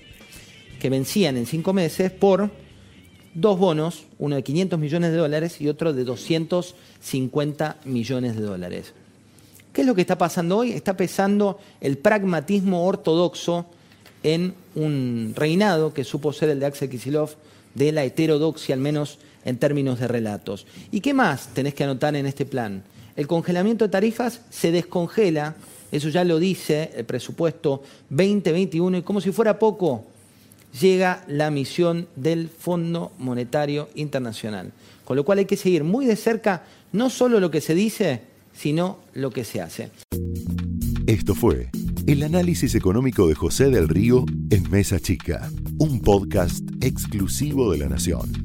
que 0.81 0.89
vencían 0.89 1.37
en 1.37 1.45
cinco 1.45 1.71
meses 1.71 2.11
por 2.11 2.51
dos 3.35 3.59
bonos, 3.59 4.05
uno 4.17 4.37
de 4.37 4.43
500 4.43 4.79
millones 4.79 5.11
de 5.11 5.17
dólares 5.17 5.61
y 5.61 5.67
otro 5.67 5.93
de 5.93 6.03
250 6.03 7.77
millones 7.85 8.35
de 8.35 8.41
dólares. 8.41 8.93
¿Qué 9.71 9.81
es 9.81 9.87
lo 9.87 9.93
que 9.93 10.01
está 10.01 10.17
pasando 10.17 10.57
hoy? 10.57 10.71
Está 10.71 10.95
pesando 10.95 11.59
el 11.81 11.97
pragmatismo 11.97 12.85
ortodoxo 12.87 13.65
en 14.23 14.55
un 14.73 15.33
reinado 15.35 15.93
que 15.93 16.05
supo 16.05 16.33
ser 16.33 16.49
el 16.49 16.59
de 16.59 16.65
Axel 16.65 16.89
Kisilov, 16.89 17.31
de 17.75 17.91
la 17.91 18.05
heterodoxia, 18.05 18.73
al 18.73 18.81
menos 18.81 19.19
en 19.43 19.57
términos 19.57 19.99
de 19.99 20.07
relatos. 20.07 20.65
¿Y 20.91 21.01
qué 21.01 21.13
más 21.13 21.49
tenés 21.53 21.73
que 21.73 21.83
anotar 21.83 22.15
en 22.15 22.25
este 22.25 22.45
plan? 22.45 22.83
El 23.17 23.27
congelamiento 23.27 23.85
de 23.85 23.91
tarifas 23.91 24.41
se 24.49 24.71
descongela, 24.71 25.55
eso 25.91 26.07
ya 26.09 26.23
lo 26.23 26.39
dice 26.39 26.91
el 26.95 27.05
presupuesto 27.05 27.83
2021, 28.09 28.99
y 28.99 29.01
como 29.01 29.19
si 29.19 29.31
fuera 29.31 29.59
poco, 29.59 30.05
llega 30.79 31.23
la 31.27 31.51
misión 31.51 32.07
del 32.15 32.49
Fondo 32.49 33.11
Monetario 33.17 33.89
Internacional. 33.95 34.71
Con 35.03 35.17
lo 35.17 35.23
cual 35.23 35.39
hay 35.39 35.45
que 35.45 35.57
seguir 35.57 35.83
muy 35.83 36.05
de 36.05 36.15
cerca 36.15 36.63
no 36.91 37.09
solo 37.09 37.39
lo 37.39 37.51
que 37.51 37.61
se 37.61 37.75
dice, 37.75 38.21
sino 38.53 38.99
lo 39.13 39.31
que 39.31 39.43
se 39.43 39.61
hace. 39.61 39.91
Esto 41.07 41.35
fue 41.35 41.69
el 42.07 42.23
análisis 42.23 42.75
económico 42.75 43.27
de 43.27 43.35
José 43.35 43.69
del 43.69 43.87
Río 43.87 44.25
en 44.49 44.69
Mesa 44.69 44.99
Chica, 44.99 45.49
un 45.77 46.01
podcast 46.01 46.63
exclusivo 46.81 47.71
de 47.71 47.79
la 47.79 47.89
Nación. 47.89 48.44